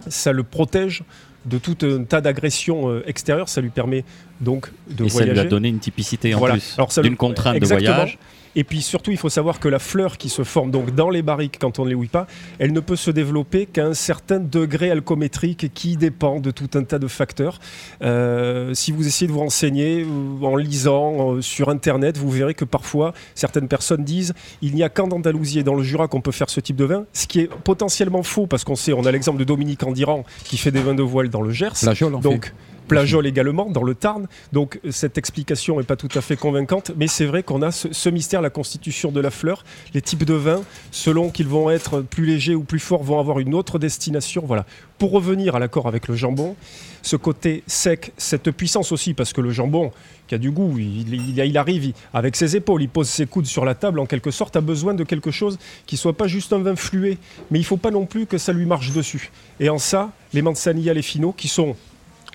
[0.07, 1.03] ça le protège
[1.45, 3.49] de tout un tas d'agressions euh, extérieures.
[3.49, 4.03] Ça lui permet
[4.41, 5.39] donc de Et ça lui voyager.
[5.41, 6.55] a donné une typicité en Voilà.
[6.55, 8.17] plus d'une contrainte de voyage.
[8.55, 11.21] Et puis surtout, il faut savoir que la fleur qui se forme donc dans les
[11.21, 12.27] barriques quand on ne les houille pas,
[12.59, 16.83] elle ne peut se développer qu'à un certain degré alcométrique qui dépend de tout un
[16.83, 17.59] tas de facteurs.
[18.01, 22.53] Euh, si vous essayez de vous renseigner euh, en lisant euh, sur Internet, vous verrez
[22.53, 26.21] que parfois certaines personnes disent il n'y a qu'en Andalousie et dans le Jura qu'on
[26.21, 29.05] peut faire ce type de vin, ce qui est potentiellement faux parce qu'on sait, on
[29.05, 31.73] a l'exemple de Dominique Andiran qui fait des vins de voile dans le Gers.
[31.83, 32.53] La en Donc, fait.
[32.87, 34.27] Plajol également, dans le Tarn.
[34.53, 38.09] Donc, cette explication n'est pas tout à fait convaincante, mais c'est vrai qu'on a ce,
[38.09, 39.63] mystère, la constitution de la fleur,
[39.93, 40.61] les types de vins,
[40.91, 44.43] selon qu'ils vont être plus légers ou plus forts, vont avoir une autre destination.
[44.45, 44.65] Voilà.
[44.97, 46.55] Pour revenir à l'accord avec le jambon,
[47.01, 49.91] ce côté sec, cette puissance aussi, parce que le jambon,
[50.27, 53.63] qui a du goût, il, il- arrive avec ses épaules, il pose ses coudes sur
[53.65, 56.59] la table, en quelque sorte, a besoin de quelque chose qui soit pas juste un
[56.59, 57.17] vin fluet,
[57.51, 59.31] mais il faut pas non plus que ça lui marche dessus.
[59.59, 61.75] Et en ça, les Manzanilla, les Fino, qui sont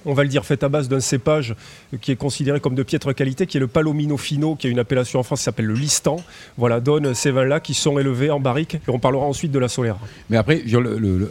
[0.07, 1.55] on va le dire, fait à base d'un cépage
[2.01, 4.79] qui est considéré comme de piètre qualité, qui est le Palomino Fino, qui a une
[4.79, 6.17] appellation en France qui s'appelle le Listan.
[6.57, 8.77] Voilà, donne ces vins-là qui sont élevés en barrique.
[8.77, 9.99] Et on parlera ensuite de la Solera.
[10.31, 11.31] Mais après, je- le- le- le-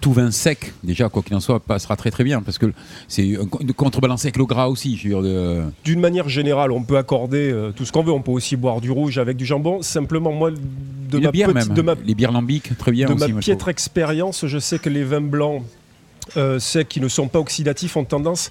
[0.00, 2.66] tout vin sec, déjà, quoi qu'il en soit, passera très très bien parce que
[3.08, 5.00] c'est un co- de contrebalancer avec le gras aussi.
[5.04, 8.12] De- D'une manière générale, on peut accorder euh, tout ce qu'on veut.
[8.12, 9.80] On peut aussi boire du rouge avec du jambon.
[9.80, 13.32] Simplement, moi, de ma, bière petite- de ma Les bières lambiques, très bien de aussi.
[13.32, 15.62] ma piètre expérience, je sais que les vins blancs
[16.36, 18.50] euh, secs qui ne sont pas oxydatifs ont tendance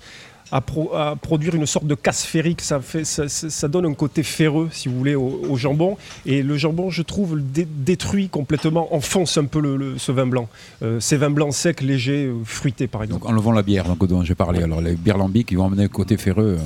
[0.51, 2.61] à, pro- à produire une sorte de casse ferrique.
[2.61, 5.97] Ça, fait, ça, donne un côté ferreux, si vous voulez, au, au jambon.
[6.25, 10.27] Et le jambon, je trouve, dé- détruit complètement, enfonce un peu le, le- ce vin
[10.27, 10.47] blanc.
[10.83, 13.21] Euh, ces vins blancs secs, légers, euh, fruités, par exemple.
[13.23, 14.61] Donc enlevons la bière donc, dont j'ai parlé.
[14.61, 16.59] Alors les bières lambiques, ils vont amener le côté ferreux.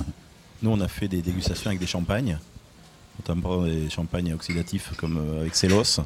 [0.61, 2.38] Nous, on a fait des dégustations avec des champagnes,
[3.17, 6.01] notamment des champagnes oxydatifs comme avec Célos,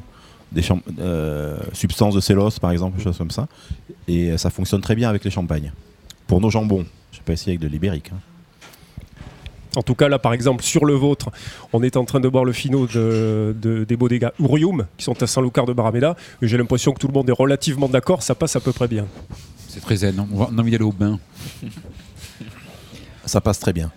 [0.54, 3.48] des champ- euh, substances de Célos par exemple, des choses comme ça.
[4.08, 5.72] Et euh, ça fonctionne très bien avec les champagnes.
[6.26, 8.10] Pour nos jambons, je sais pas essayer avec de l'ibérique.
[8.14, 8.18] hein.
[9.76, 11.30] En tout cas, là, par exemple, sur le vôtre,
[11.72, 15.20] on est en train de boire le fino de, de- des bodegas Urium, qui sont
[15.20, 16.14] à Saint-Lucar de Barameda.
[16.40, 18.86] Et J'ai l'impression que tout le monde est relativement d'accord, ça passe à peu près
[18.86, 19.06] bien.
[19.68, 20.24] C'est très zen.
[20.32, 21.18] On, va- on a envie d'aller au bain.
[23.26, 23.90] Ça passe très bien.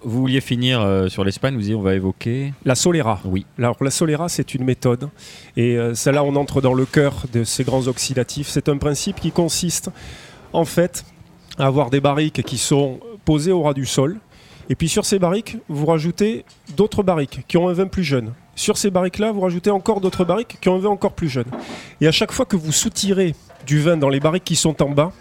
[0.00, 2.52] Vous vouliez finir euh, sur l'Espagne, vous disiez on va évoquer.
[2.64, 3.20] La Solera.
[3.24, 3.46] Oui.
[3.58, 5.08] Alors la Solera, c'est une méthode.
[5.56, 8.46] Et euh, celle-là, on entre dans le cœur de ces grands oxydatifs.
[8.46, 9.90] C'est un principe qui consiste,
[10.52, 11.04] en fait,
[11.58, 14.18] à avoir des barriques qui sont posées au ras du sol.
[14.70, 16.44] Et puis sur ces barriques, vous rajoutez
[16.76, 18.34] d'autres barriques qui ont un vin plus jeune.
[18.54, 21.46] Sur ces barriques-là, vous rajoutez encore d'autres barriques qui ont un vin encore plus jeune.
[22.00, 23.34] Et à chaque fois que vous soutirez
[23.66, 25.12] du vin dans les barriques qui sont en bas,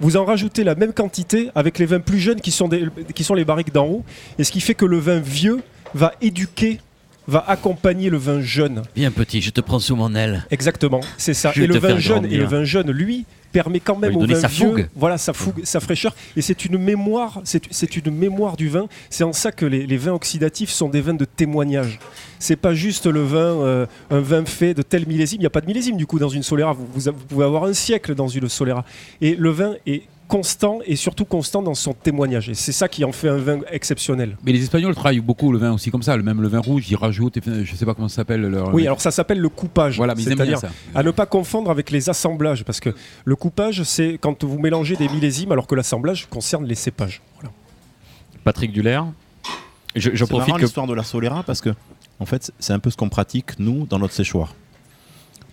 [0.00, 3.24] vous en rajoutez la même quantité avec les vins plus jeunes qui sont, des- qui
[3.24, 4.04] sont les barriques d'en haut.
[4.38, 5.60] Et ce qui fait que le vin vieux
[5.94, 6.80] va éduquer,
[7.28, 8.82] va accompagner le vin jeune.
[8.94, 10.46] Bien petit, je te prends sous mon aile.
[10.50, 11.52] Exactement, c'est ça.
[11.54, 14.34] Je et le vin jeune, et le vin jeune, lui, permet quand même au vin
[14.34, 14.88] sa vieux, fougue.
[14.94, 16.14] voilà, sa fougue, sa fraîcheur.
[16.36, 18.86] Et c'est une mémoire, c'est c'est une mémoire du vin.
[19.10, 21.98] C'est en ça que les, les vins oxydatifs sont des vins de témoignage.
[22.38, 25.38] C'est pas juste le vin, euh, un vin fait de tel millésime.
[25.38, 26.72] Il n'y a pas de millésime du coup dans une Solera.
[26.74, 28.84] Vous, vous, vous pouvez avoir un siècle dans une Solera.
[29.20, 32.48] Et le vin est constant et surtout constant dans son témoignage.
[32.48, 34.36] Et c'est ça qui en fait un vin exceptionnel.
[34.44, 36.16] Mais les Espagnols travaillent beaucoup le vin aussi comme ça.
[36.16, 38.42] Le même le vin rouge, ils rajoutent, je sais pas comment ça s'appelle.
[38.42, 38.74] Leur...
[38.74, 39.96] Oui, alors ça s'appelle le coupage.
[39.96, 40.98] voilà, mais ils aiment bien C'est-à-dire ça.
[40.98, 44.96] À ne pas confondre avec les assemblages, parce que le coupage, c'est quand vous mélangez
[44.96, 47.22] des millésimes, alors que l'assemblage concerne les cépages.
[47.36, 47.50] Voilà.
[48.44, 49.06] Patrick Dulaire.
[49.96, 50.62] Je, profite marrant que.
[50.62, 51.70] l'histoire de la Solera parce que
[52.20, 54.54] en fait c'est un peu ce qu'on pratique nous dans notre séchoir.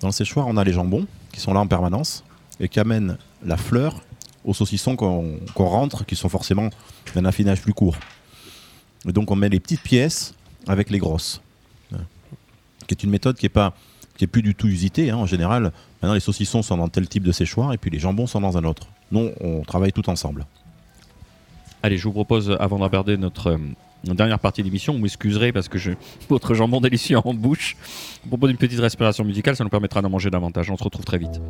[0.01, 2.25] Dans le séchoir on a les jambons qui sont là en permanence
[2.59, 4.01] et qui amènent la fleur
[4.45, 6.69] aux saucissons qu'on rentre qui sont forcément
[7.15, 7.97] d'un affinage plus court.
[9.07, 10.33] Et donc on met les petites pièces
[10.67, 11.41] avec les grosses.
[12.87, 13.73] Qui est une méthode qui est pas
[14.17, 15.17] qui est plus du tout usitée hein.
[15.17, 15.71] en général.
[16.01, 18.57] Maintenant les saucissons sont dans tel type de séchoir et puis les jambons sont dans
[18.57, 18.87] un autre.
[19.11, 20.45] Nous on travaille tout ensemble.
[21.85, 23.57] Allez, je vous propose, avant d'aborder notre, euh,
[24.13, 25.91] dernière partie d'émission, vous m'excuserez parce que je,
[26.29, 30.01] votre jambon délicieux en bouche, je vous propose une petite respiration musicale, ça nous permettra
[30.01, 30.71] d'en manger davantage.
[30.71, 31.41] On se retrouve très vite.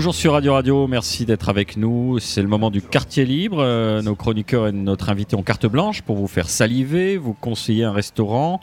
[0.00, 2.18] Toujours sur Radio Radio, merci d'être avec nous.
[2.20, 3.58] C'est le moment du quartier libre.
[3.60, 7.84] Euh, nos chroniqueurs et notre invité ont carte blanche pour vous faire saliver, vous conseiller
[7.84, 8.62] un restaurant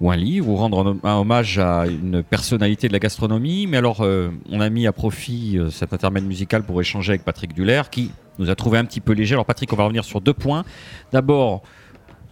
[0.00, 3.68] ou un livre, ou rendre un, hommage à une personnalité de la gastronomie.
[3.68, 7.24] Mais alors, euh, on a mis à profit euh, cet intermède musical pour échanger avec
[7.24, 9.34] Patrick Duller, qui nous a trouvé un petit peu léger.
[9.34, 10.64] Alors Patrick, on va revenir sur deux points.
[11.12, 11.62] D'abord,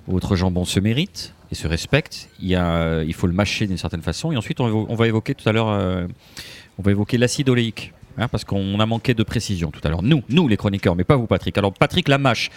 [0.08, 2.28] votre jambon se mérite et se respecte.
[2.40, 4.32] Il, faut le mâcher d'une certaine façon.
[4.32, 7.92] Et ensuite, on, va- évoquer tout à l'heure, on va évoquer l'acide oléique.
[8.18, 10.02] Hein, parce qu'on a manqué de précision tout à l'heure.
[10.02, 11.56] Nous, nous les chroniqueurs, mais pas vous Patrick.
[11.58, 12.50] Alors Patrick, la mâche.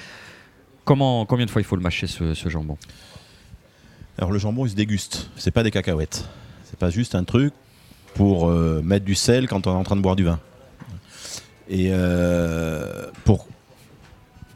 [0.85, 2.77] Comment, combien de fois il faut le mâcher ce, jambon?
[4.17, 5.29] Alors le jambon, il se déguste.
[5.35, 6.27] C'est pas des cacahuètes.
[6.63, 7.53] C'est pas juste un truc
[8.15, 10.39] pour euh, mettre du sel quand on est en train de boire du vin.
[11.69, 13.47] Et euh, pour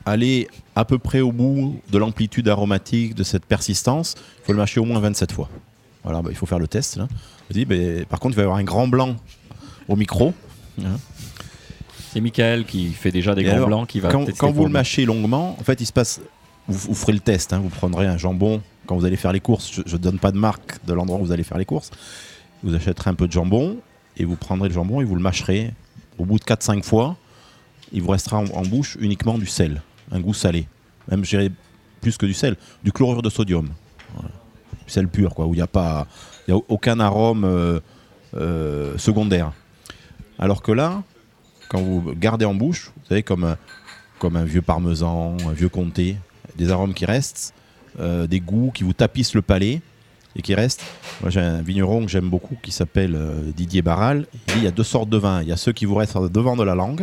[0.05, 4.57] aller à peu près au bout de l'amplitude aromatique de cette persistance, il faut le
[4.57, 5.49] mâcher au moins 27 fois.
[6.03, 6.99] Voilà, bah, il faut faire le test.
[7.49, 9.15] Je dis, ben, par contre, il va y avoir un grand blanc
[9.87, 10.33] au micro.
[10.79, 10.97] Hein.
[12.11, 14.71] C'est Michael qui fait déjà des Et grands alors, blancs qui va quand, vous le
[14.71, 16.21] mâchez longuement, en fait, il se passe.
[16.67, 17.53] Vous, vous ferez le test.
[17.53, 19.81] hein, vous prendrez un jambon quand vous allez faire les courses.
[19.85, 21.89] Je ne donne pas de marque de l'endroit où vous allez faire les courses.
[22.63, 23.77] Vous achèterez un peu de jambon
[24.15, 25.71] et vous prendrez le jambon et vous le mâcherez.
[26.19, 27.17] Au bout de 4-5 fois,
[27.91, 30.67] il vous restera en, en bouche uniquement du sel, un goût salé.
[31.09, 31.49] Même, je
[31.99, 33.69] plus que du sel, du chlorure de sodium.
[34.13, 34.29] Voilà.
[34.85, 36.05] Du sel pur, quoi, où il n'y a, pas,
[36.47, 37.79] il y a aucun arôme euh,
[38.35, 39.53] euh, secondaire.
[40.39, 41.03] Alors que là,
[41.69, 43.55] quand vous gardez en bouche, vous savez, comme
[44.19, 46.15] comme un vieux parmesan, un vieux comté,
[46.55, 47.53] des arômes qui restent,
[47.99, 49.81] euh, des goûts qui vous tapissent le palais
[50.35, 50.83] et qui restent.
[51.21, 54.25] Moi, j'ai un vigneron que j'aime beaucoup qui s'appelle euh, Didier Barral.
[54.33, 55.41] Il dit il y a deux sortes de vins.
[55.41, 57.01] Il y a ceux qui vous restent devant de la langue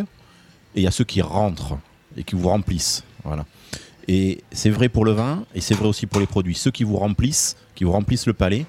[0.74, 1.76] et il y a ceux qui rentrent
[2.16, 3.04] et qui vous remplissent.
[3.22, 3.44] Voilà.
[4.08, 6.54] Et c'est vrai pour le vin et c'est vrai aussi pour les produits.
[6.54, 8.64] Ceux qui vous remplissent, qui vous remplissent le palais,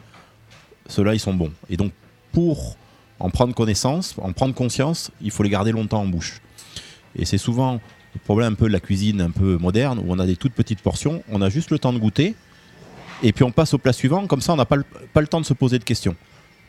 [0.87, 1.53] ceux-là, ils sont bons.
[1.69, 1.93] Et donc,
[2.33, 2.75] pour
[3.21, 6.41] en prendre connaissance, en prendre conscience, il faut les garder longtemps en bouche.
[7.15, 7.79] Et c'est souvent
[8.13, 10.53] le problème un peu de la cuisine un peu moderne, où on a des toutes
[10.53, 12.35] petites portions, on a juste le temps de goûter,
[13.23, 15.27] et puis on passe au plat suivant, comme ça on n'a pas le, pas le
[15.27, 16.15] temps de se poser de questions.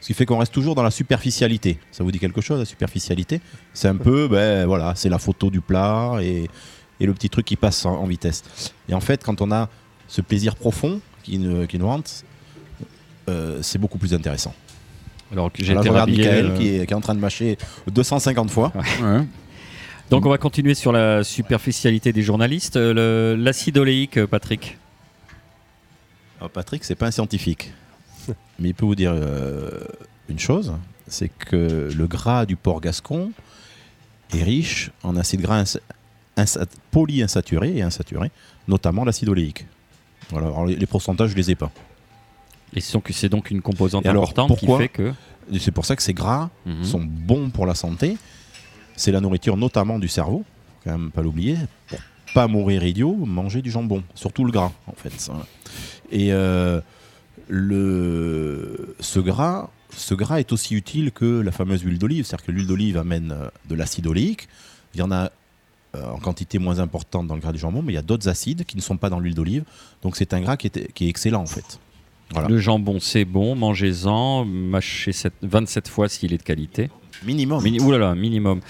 [0.01, 1.79] Ce qui fait qu'on reste toujours dans la superficialité.
[1.93, 3.41] Ça vous dit quelque chose, la superficialité?
[3.73, 6.51] C'est un peu, ben voilà, c'est la photo du plat et,
[6.99, 8.43] et le petit truc qui passe en, vitesse.
[8.89, 9.69] Et en fait, quand on a
[10.09, 12.25] ce plaisir profond qui, nous- qui nous hante,
[13.29, 14.53] euh, c'est beaucoup plus intéressant.
[15.33, 17.57] Alors que j'ai été regarde Michael euh, qui, est, qui est en train de mâcher
[17.91, 18.73] 250 fois.
[19.03, 19.25] Ouais.
[20.11, 22.77] Donc on va continuer sur la superficialité des journalistes.
[22.77, 24.77] Euh, L'acide oléique, euh, Patrick.
[26.39, 27.73] Alors, Patrick, c'est pas un scientifique,
[28.59, 29.71] mais il peut vous dire euh,
[30.29, 30.75] une chose,
[31.07, 33.33] c'est que le gras du porc gascon
[34.35, 35.79] est riche en acides gras ins-
[36.37, 38.31] insa- polyinsaturés et insaturés,
[38.69, 39.67] notamment l'acide oléique.
[40.31, 41.71] Voilà, alors, les, les pourcentages, je les ai pas.
[42.75, 45.13] Et c'est donc, une composante alors, importante pourquoi qui fait que.
[45.59, 46.85] C'est pour ça que ces gras Mhm.
[46.85, 48.17] sont bons pour la santé.
[48.97, 50.45] C'est la nourriture notamment du cerveau,
[50.85, 51.57] faut quand même pas l'oublier.
[51.89, 51.99] Pour
[52.35, 55.13] pas mourir idiot, manger du jambon, surtout le gras en fait.
[56.11, 56.81] Et euh,
[57.49, 62.53] le, ce gras, ce gras est aussi utile que la fameuse huile d'olive, c'est-à-dire que
[62.53, 64.49] l'huile d'olive amène euh, de l'acide oléique.
[64.95, 65.31] Il y en a
[65.95, 68.29] euh, en quantité moins importante dans le gras du jambon, mais il y a d'autres
[68.29, 69.65] acides qui ne sont pas dans l'huile d'olive.
[70.03, 71.79] Donc c'est un gras qui est, qui est excellent en fait.
[72.33, 72.49] Voilà.
[72.49, 76.91] Le jambon, c'est bon, mangez-en, mâchez sept- 27 fois s'il est de qualité.
[77.27, 77.63] Minimum.
[77.63, 78.61] Mini- Ouh là là, minimum.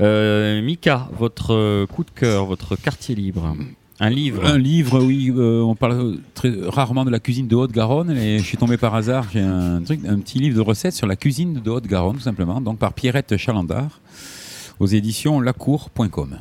[0.00, 3.54] Euh, Mika, votre euh, coup de cœur, votre quartier libre.
[4.00, 4.44] Un livre.
[4.46, 8.44] Un livre, oui, euh, on parle très rarement de la cuisine de Haute-Garonne et je
[8.44, 11.54] suis tombé par hasard, j'ai un, truc, un petit livre de recettes sur la cuisine
[11.62, 14.00] de Haute-Garonne, tout simplement, donc par Pierrette Chalandard,
[14.78, 16.38] aux éditions lacour.com.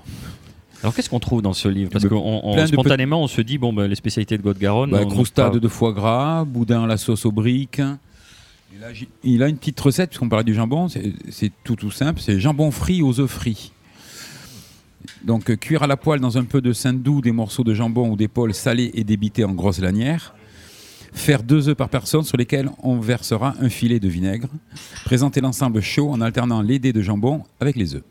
[0.84, 1.90] Alors qu'est-ce qu'on trouve dans ce livre?
[1.92, 4.92] Parce Ben, que spontanément, on se dit, bon, ben, les spécialités de Haute-Garonne.
[4.92, 7.80] Bah, croustade de foie gras, boudin à la sauce aux briques.
[7.80, 11.76] Et là, j'ai- il a une petite recette, puisqu'on parlait du jambon, c'est c'est tout
[11.76, 13.72] tout simple, c'est jambon frit aux œufs frits.
[15.24, 18.10] Donc euh, cuire à la poêle dans un peu de saindoux des morceaux de jambon
[18.10, 20.36] ou d'épaule salés et débités en grosses lanières.
[21.14, 24.48] Faire deux œufs par personne sur lesquels on versera un filet de vinaigre.
[25.06, 28.04] Présenter l'ensemble chaud en alternant les dés de jambon avec les œufs.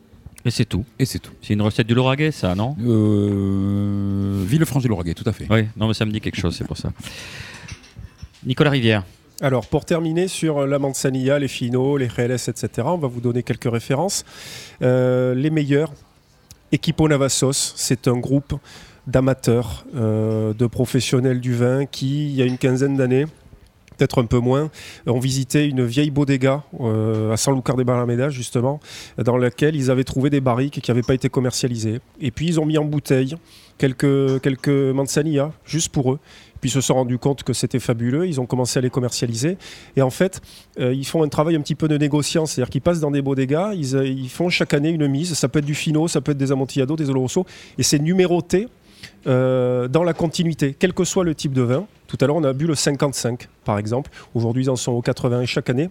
[0.45, 0.85] Et c'est tout.
[0.99, 1.31] Et c'est tout.
[1.41, 2.75] C'est une recette du Lauragais, ça, non?
[2.85, 5.45] Euh, Villefranche-de-Lauragais, tout à fait.
[5.49, 6.91] Oui, non, mais ça me dit quelque chose, c'est pour ça.
[8.45, 9.03] Nicolas Rivière.
[9.41, 13.43] Alors, pour terminer sur la manzanilla, les finaux, les reales, etc., on va vous donner
[13.43, 14.25] quelques références.
[14.81, 15.91] Euh, les meilleurs,
[16.71, 18.55] Equipo Navassos, c'est un groupe
[19.05, 23.25] d'amateurs, euh, de professionnels du vin qui, il y a une quinzaine d'années,
[23.97, 24.69] peut-être un peu moins,
[25.05, 28.79] ont visité une vieille bodega euh, à Sanlúcar de Barrameda, justement,
[29.17, 31.99] dans laquelle ils avaient trouvé des barriques qui n'avaient pas été commercialisées.
[32.21, 33.35] Et puis ils ont mis en bouteille
[33.77, 36.19] quelques, quelques manzanilla, juste pour eux.
[36.59, 39.57] Puis ils se sont rendus compte que c'était fabuleux, ils ont commencé à les commercialiser.
[39.95, 40.41] Et en fait,
[40.79, 43.21] euh, ils font un travail un petit peu de négociant, c'est-à-dire qu'ils passent dans des
[43.21, 46.21] bodegas, ils, euh, ils font chaque année une mise, ça peut être du fino, ça
[46.21, 47.45] peut être des amontillados, des oloroso,
[47.77, 48.67] et c'est numéroté
[49.25, 51.85] euh, dans la continuité, quel que soit le type de vin.
[52.07, 54.11] Tout à l'heure, on a bu le 55, par exemple.
[54.33, 55.89] Aujourd'hui, ils en sont au 80 et chaque année.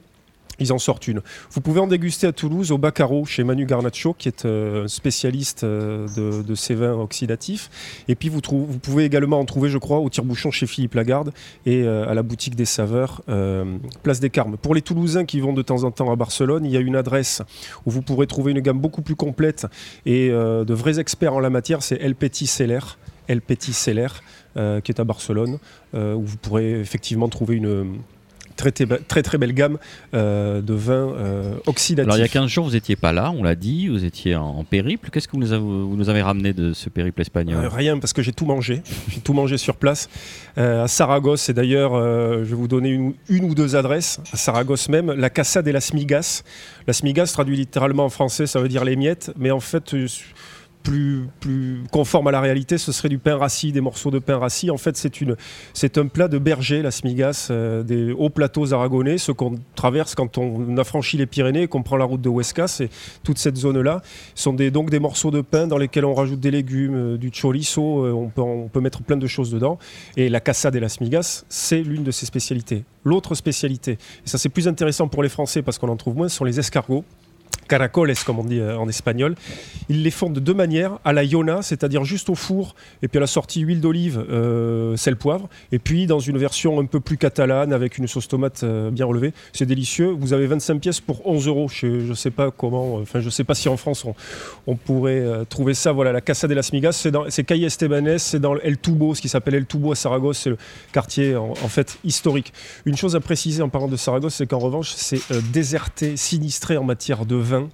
[0.58, 1.20] Ils en sortent une.
[1.50, 5.64] Vous pouvez en déguster à Toulouse au Baccaro chez Manu Garnacho, qui est euh, spécialiste
[5.64, 6.06] euh,
[6.42, 8.04] de, ces vins oxydatifs.
[8.08, 11.32] Et puis vous, pouvez également en trouver, je crois, au tire-bouchon chez Philippe Lagarde
[11.66, 13.22] et euh, à la boutique des saveurs,
[14.02, 14.56] Place des Carmes.
[14.56, 16.96] Pour les Toulousains qui vont de temps en temps à Barcelone, il y a une
[16.96, 17.42] adresse
[17.84, 19.66] où vous pourrez trouver une gamme beaucoup plus complète
[20.04, 21.82] et de vrais experts en la matière.
[21.82, 22.80] C'est El Petit Celler.
[23.28, 24.08] El Petit Celler,
[24.56, 25.58] euh, qui est à Barcelone,
[25.94, 27.98] euh, où vous pourrez effectivement trouver une
[28.56, 29.78] très très, très, belle gamme
[30.14, 32.08] euh, de vins euh, oxydatifs.
[32.08, 34.34] Alors il y a 15 jours, vous n'étiez pas là, on l'a dit, vous étiez
[34.34, 35.10] en, en périple.
[35.10, 37.64] Qu'est-ce que vous nous, avez, vous nous avez ramené de ce périple espagnol?
[37.64, 38.82] Euh, rien parce que j'ai tout mangé.
[39.08, 40.08] J'ai tout mangé sur place.
[40.58, 44.20] Euh, à Saragosse, et d'ailleurs, euh, je vais vous donner une, une ou deux adresses.
[44.32, 46.42] À Saragosse même, la Casa de las Migas.
[46.86, 49.32] Las Migas, traduit littéralement en français, ça veut dire les miettes.
[49.36, 50.06] Mais en fait, euh,
[50.87, 54.70] plus, conforme à la réalité, ce serait du pain rassis, des morceaux de pain rassis.
[54.70, 54.97] En fait,
[55.74, 60.14] c'est un plat de berger, la smigas, euh, des hauts plateaux aragonais, ce qu'on traverse
[60.14, 62.68] quand on affranchit les Pyrénées et qu'on prend la route de Huesca.
[62.68, 62.89] C'est
[63.24, 64.01] toute cette zone-là.
[64.34, 67.32] Sont des, donc des morceaux de pain dans lesquels on rajoute des légumes, euh, du
[67.32, 69.78] chorizo, euh, on, peut, mettre plein de choses dedans.
[70.16, 72.84] Et la casa de las migas, c'est l'une de ses spécialités.
[73.05, 76.28] L'autre spécialité, et ça c'est plus intéressant pour les Français parce qu'on en trouve moins,
[76.28, 77.05] sont les escargots.
[77.68, 79.34] Caracoles, comme on dit euh, en espagnol.
[79.88, 83.18] Ils les font de deux manières, à la iona, c'est-à-dire juste au four, et puis
[83.18, 87.01] à la sortie huile d'olive, euh, sel, poivre, et puis dans une version un peu
[87.01, 89.32] plus catalane avec une sauce tomate euh, bien relevée.
[89.53, 90.09] C'est délicieux.
[90.09, 91.68] Vous avez 25 pièces pour 11 euros.
[91.68, 94.05] Je ne sais pas comment, euh, enfin je sais pas si en France
[94.66, 95.92] on, pourrait trouver ça.
[95.92, 99.22] Voilà, la Casa de las Migas, c'est c'est Calle Estebanès, c'est dans El Tubo, ce
[99.22, 100.59] qui s'appelle El Tubo à Saragosse, c'est le
[100.92, 102.53] quartier en, en fait historique.
[102.84, 105.20] Une chose à préciser en parlant de Saragosse, c'est qu'en revanche, c'est
[105.53, 107.68] déserté, sinistré en matière de vin.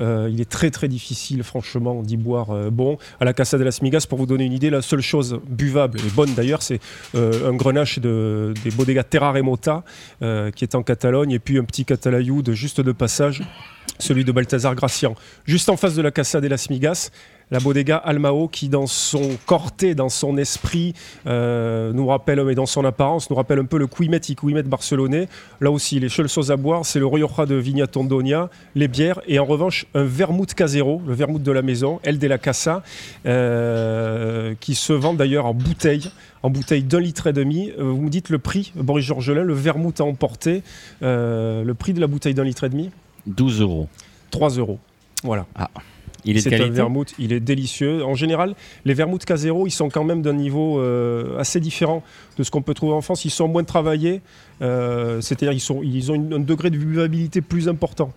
[0.00, 2.98] Euh, il est très très difficile, franchement, d'y boire euh, bon.
[3.20, 6.00] À la Casa de las Migas, pour vous donner une idée, la seule chose buvable
[6.00, 6.80] et bonne d'ailleurs, c'est
[7.14, 9.84] euh, un grenache de, des bodegas Terra Remota,
[10.20, 13.42] qui est en Catalogne, et puis un petit catalayou de juste de passage,
[13.98, 15.14] celui de Balthazar Gracian.
[15.44, 17.10] Juste en face de la Casa de las Migas,
[17.54, 20.92] la bodega Almao qui dans son corté, dans son esprit,
[21.28, 24.64] euh, nous rappelle, et dans son apparence, nous rappelle un peu le Cuimet y Cuimet
[24.64, 25.28] barcelonais.
[25.60, 29.20] Là aussi, les seules choses à boire, c'est le Rioja de Vigna Tondonia, les bières,
[29.28, 32.82] et en revanche, un vermouth casero, le vermouth de la maison, El de la Casa,
[33.24, 36.10] euh, qui se vend d'ailleurs en bouteille,
[36.42, 37.70] en bouteille d'un litre et demi.
[37.78, 40.64] Euh, vous me dites le prix, Boris Georgelin, le vermouth à emporter,
[41.04, 42.90] euh, le prix de la bouteille d'un litre et demi,
[43.28, 43.88] 12 euros.
[44.32, 44.80] 3 euros.
[45.22, 45.46] Voilà.
[46.24, 48.04] Il est C'est un vermouth, il est délicieux.
[48.04, 48.54] En général,
[48.84, 52.02] les vermouths casero, ils sont quand même d'un niveau euh, assez différent
[52.38, 53.24] de ce qu'on peut trouver en France.
[53.24, 54.20] Ils sont moins travaillés,
[54.62, 58.12] euh, c'est-à-dire ils, sont, ils ont une- un degré de buvabilité plus important.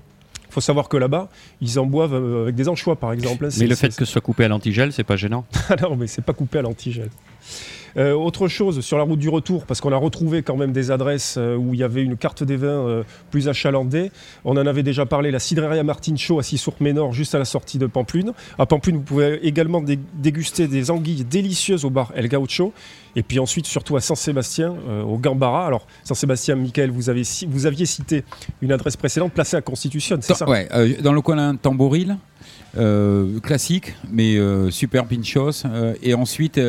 [0.49, 1.29] Il faut savoir que là-bas,
[1.61, 3.45] ils en boivent euh, avec des anchois, par exemple.
[3.45, 3.49] hein.
[3.59, 6.07] Mais le fait que ce soit coupé à l'antigel, c'est pas gênant ah non, mais
[6.07, 7.09] c'est pas coupé à l'antigel.
[7.97, 10.91] Euh, autre chose, sur la route du retour, parce qu'on a retrouvé quand même des
[10.91, 14.11] adresses euh, où il y avait une carte des vins euh, plus achalandée.
[14.45, 17.79] On en avait déjà parlé, la Cidreria Martin Show à Sissour-Ménor, juste à la sortie
[17.79, 18.33] de Pamplune.
[18.59, 22.71] À Pamplune, vous pouvez également dé- déguster des anguilles délicieuses au bar El Gaucho.
[23.15, 25.65] Et puis ensuite, surtout à Saint-Sébastien, euh, au Gambara.
[25.65, 28.23] Alors, Saint-Sébastien, Michael, vous, avez, ci- vous aviez cité
[28.61, 30.47] une adresse précédente placée à Constitution, c'est ça?
[30.47, 32.17] ouais, euh, dans le coin Tamboril,
[32.77, 34.37] euh, classique, mais
[34.69, 35.63] super pinchos.
[36.03, 36.59] et ensuite,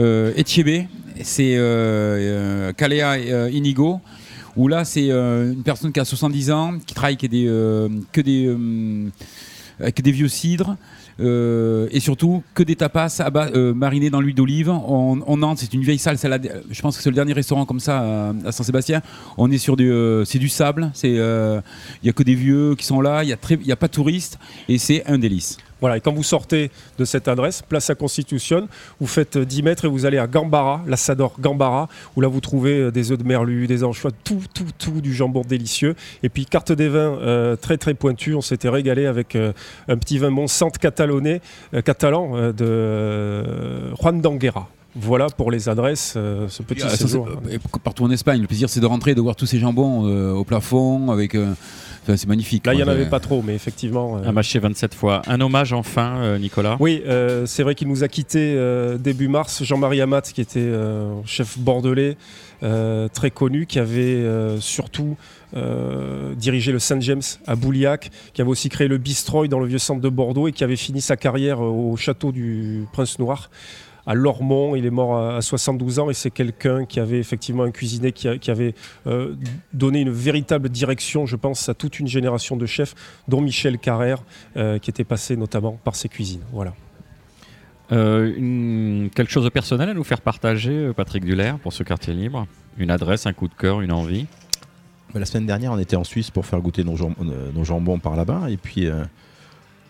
[0.00, 0.86] euh, Etchebe,
[1.22, 4.00] c'est euh, euh, Kalea euh, Inigo,
[4.56, 7.46] où là, c'est euh, une personne qui a 70 ans, qui travaille avec des,
[8.12, 10.76] que des, vieux cidres.
[11.18, 13.20] et surtout que des tapas
[13.74, 14.68] marinés dans l'huile d'olive.
[14.68, 16.18] On, on entre, c'est une vieille salle.
[16.70, 19.02] je pense que c'est le dernier restaurant comme ça à, Saint-Sébastien.
[19.38, 19.90] On est sur du,
[20.24, 20.92] c'est du sable.
[21.02, 23.24] Il y a que des vieux qui sont là.
[23.24, 24.38] Il y a pas de touristes
[24.68, 25.58] et c'est un délice.
[25.82, 28.68] Voilà, et quand vous sortez de cette adresse, place à Constitution,
[29.00, 32.40] vous faites euh, 10 mètres et vous allez à Gambara, l'Assador Gambara, où là vous
[32.40, 35.94] trouvez euh, des œufs de merlu, des anchois, tout, tout, tout, du jambon délicieux.
[36.22, 39.52] Et puis carte des vins euh, très très pointue, on s'était régalé avec euh,
[39.88, 41.40] un petit vin Monsante catalonais,
[41.74, 44.68] euh, catalan euh, de euh, Juan d'Anguera.
[44.94, 47.26] Voilà pour les adresses, euh, ce petit Ah, ça, séjour.
[47.26, 50.32] euh, partout en Espagne, le plaisir c'est de rentrer, de voir tous ces jambons euh,
[50.32, 51.34] au plafond, avec.
[51.34, 51.52] euh,
[52.02, 52.66] enfin, c'est magnifique.
[52.66, 54.18] Là, il n'y en avait pas trop, mais effectivement.
[54.18, 55.22] euh, Un mâché 27 fois.
[55.26, 59.28] Un hommage enfin, euh, Nicolas Oui, euh, c'est vrai qu'il nous a quitté euh, début
[59.28, 59.62] mars.
[59.62, 62.16] Jean-Marie Amat, qui était euh, chef bordelais,
[62.62, 65.16] euh, très connu, qui avait euh, surtout
[65.56, 69.66] euh, dirigé le Saint James à Bouliac, qui avait aussi créé le Bistroy dans le
[69.66, 73.50] vieux centre de Bordeaux et qui avait fini sa carrière au château du Prince Noir.
[74.06, 77.62] À Lormont, il est mort à à 72 ans et c'est quelqu'un qui avait effectivement
[77.62, 78.74] un cuisinier qui, a- qui avait
[79.06, 79.36] euh,
[79.72, 82.94] donné une véritable direction, je pense, à toute une génération de chefs,
[83.28, 84.22] dont Michel Carrère,
[84.56, 86.42] euh, qui était passé notamment par ses cuisines.
[86.52, 86.74] Voilà.
[87.92, 92.14] Euh, une- quelque chose de personnel à nous faire partager, Patrick Dullaire, pour ce quartier
[92.14, 92.46] libre?
[92.78, 94.26] Une adresse, un coup de cœur, une envie?
[95.14, 97.14] La semaine dernière, on était en Suisse pour faire goûter nos, jam-
[97.54, 98.48] nos jambons par là-bas.
[98.48, 99.04] Et puis, euh,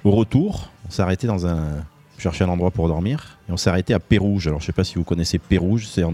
[0.03, 1.85] au retour, on s'est arrêté dans un.
[2.23, 3.39] Chercher un endroit pour dormir.
[3.49, 4.47] Et on s'est arrêté à Pérouge.
[4.47, 5.87] Alors, je sais pas si vous connaissez Pérouge.
[5.87, 6.05] C'est,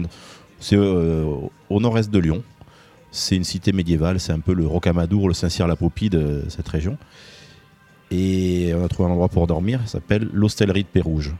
[0.73, 1.35] euh,
[1.69, 2.43] au nord-est de Lyon.
[3.11, 4.19] C'est une cité médiévale.
[4.19, 6.97] C'est un peu le Rocamadour, le Saint-Cyr-la-Popie de cette région.
[8.11, 9.79] Et on a trouvé un endroit pour dormir.
[9.85, 11.33] Ça s'appelle l'Hostellerie de Pérouge.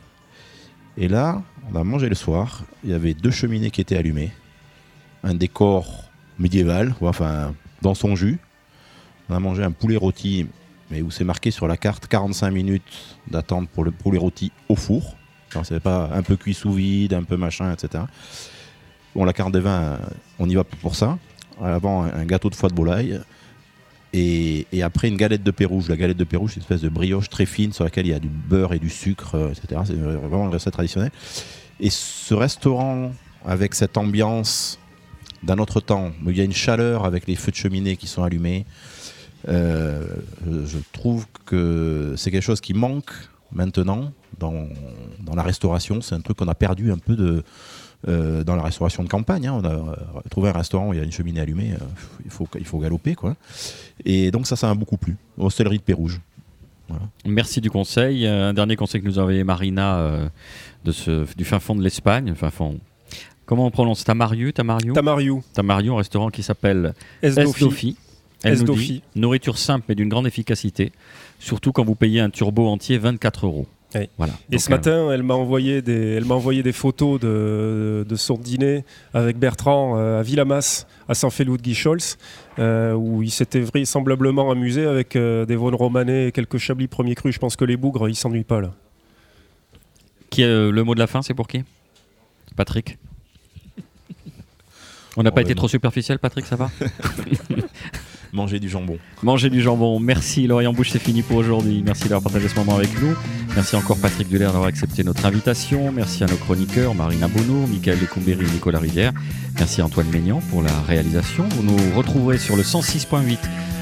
[0.97, 1.41] Et là,
[1.71, 2.63] on a mangé le soir.
[2.83, 4.31] Il y avait deux cheminées qui étaient allumées.
[5.23, 6.03] Un décor
[6.37, 8.39] médiéval, enfin dans son jus.
[9.29, 10.47] On a mangé un poulet rôti,
[10.89, 14.75] mais où c'est marqué sur la carte 45 minutes d'attente pour le poulet rôti au
[14.75, 15.15] four.
[15.51, 18.03] Quand c'est pas un peu cuit sous vide, un peu machin, etc.
[19.15, 19.97] Bon, la carte des vins,
[20.37, 21.17] on y va pour ça.
[21.61, 23.19] Avant, un gâteau de foie de volaille.
[24.13, 25.87] Et, après, une galette de pérouge.
[25.89, 28.13] La galette de pérouge, c'est une espèce de brioche très fine sur laquelle il y
[28.13, 29.81] a du beurre et du sucre, euh, etc.
[29.85, 31.11] C'est vraiment une recette traditionnelle.
[31.79, 33.11] Et ce restaurant,
[33.45, 34.79] avec cette ambiance
[35.43, 38.07] d'un autre temps, où il y a une chaleur avec les feux de cheminée qui
[38.07, 38.65] sont allumés,
[39.47, 40.03] euh,
[40.65, 43.11] je trouve que c'est quelque chose qui manque
[43.51, 44.67] maintenant dans,
[45.21, 46.01] dans la restauration.
[46.01, 47.43] C'est un truc qu'on a perdu un peu de,
[48.07, 49.47] euh, dans la restauration de campagne.
[49.47, 49.53] hein.
[49.61, 49.95] On a euh,
[50.29, 51.85] trouvé un restaurant où il y a une cheminée allumée, euh,
[52.25, 53.15] il, faut, il faut galoper.
[53.15, 53.35] Quoi.
[54.05, 55.15] Et donc ça, ça m'a beaucoup plu.
[55.37, 56.19] Hostellerie de Pérouge.
[57.23, 58.25] Merci du conseil.
[58.25, 60.27] Un dernier conseil que nous a envoyé Marina euh,
[60.83, 62.33] de ce, du fin fond de l'Espagne.
[62.33, 62.79] Fin fond.
[63.45, 64.03] Comment on prononce?
[64.03, 64.93] Tamariu Tamariu?
[64.93, 67.95] Tamariou, Tamariu, un restaurant qui s'appelle Esdofi.
[68.43, 68.87] Elle nous Esdofi.
[68.93, 70.91] dit nourriture simple mais d'une grande efficacité,
[71.39, 73.67] surtout quand vous payez un turbo entier 24 euros.
[73.95, 74.07] Oui.
[74.19, 74.33] Voilà.
[74.49, 78.15] Et Donc, ce matin, elle m'a envoyé des, elle m'a envoyé des photos de, de
[78.15, 78.85] son dîner
[79.15, 82.17] avec Bertrand euh, à Villamas, à San Feliu de Guicholz,
[82.59, 87.15] euh, où il s'était vraisemblablement amusé avec euh, des Vaughan romanais et quelques chablis premier
[87.15, 87.31] cru.
[87.31, 88.73] Je pense que les bougres, ils s'ennuient pas là.
[90.29, 91.63] qui est, euh, le mot de la fin, c'est pour qui?
[92.55, 92.99] Patrick
[95.17, 96.69] On n'a pas Oh, été trop superficiel, Patrick, ça va?
[98.31, 98.97] Manger du jambon.
[99.23, 99.99] Manger du jambon.
[99.99, 101.81] Merci Lorient Bouche, c'est fini pour aujourd'hui.
[101.83, 103.15] Merci d'avoir partagé ce moment avec nous.
[103.55, 105.91] Merci encore Patrick Dulaire d'avoir accepté notre invitation.
[105.91, 109.13] Merci à nos chroniqueurs Marina Bonneau, Michael Lecumberi et Nicolas Rivière.
[109.57, 111.47] Merci Antoine Maignan pour la réalisation.
[111.49, 113.37] Vous nous retrouverez sur le 106.8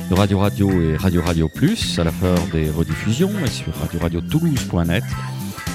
[0.10, 5.04] de Radio Radio et Radio Radio Plus à la fin des rediffusions et sur radioradio-toulouse.net.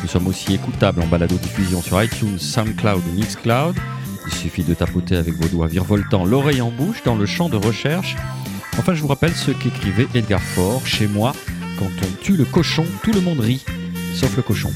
[0.02, 3.76] Nous sommes aussi écoutables en balado-diffusion sur iTunes, SoundCloud ou Mixcloud.
[4.26, 7.56] Il suffit de tapoter avec vos doigts virevoltants l'oreille en bouche dans le champ de
[7.56, 8.16] recherche.
[8.78, 10.86] Enfin, je vous rappelle ce qu'écrivait Edgar Faure.
[10.86, 11.32] Chez moi,
[11.78, 13.64] quand on tue le cochon, tout le monde rit,
[14.14, 14.72] sauf le cochon.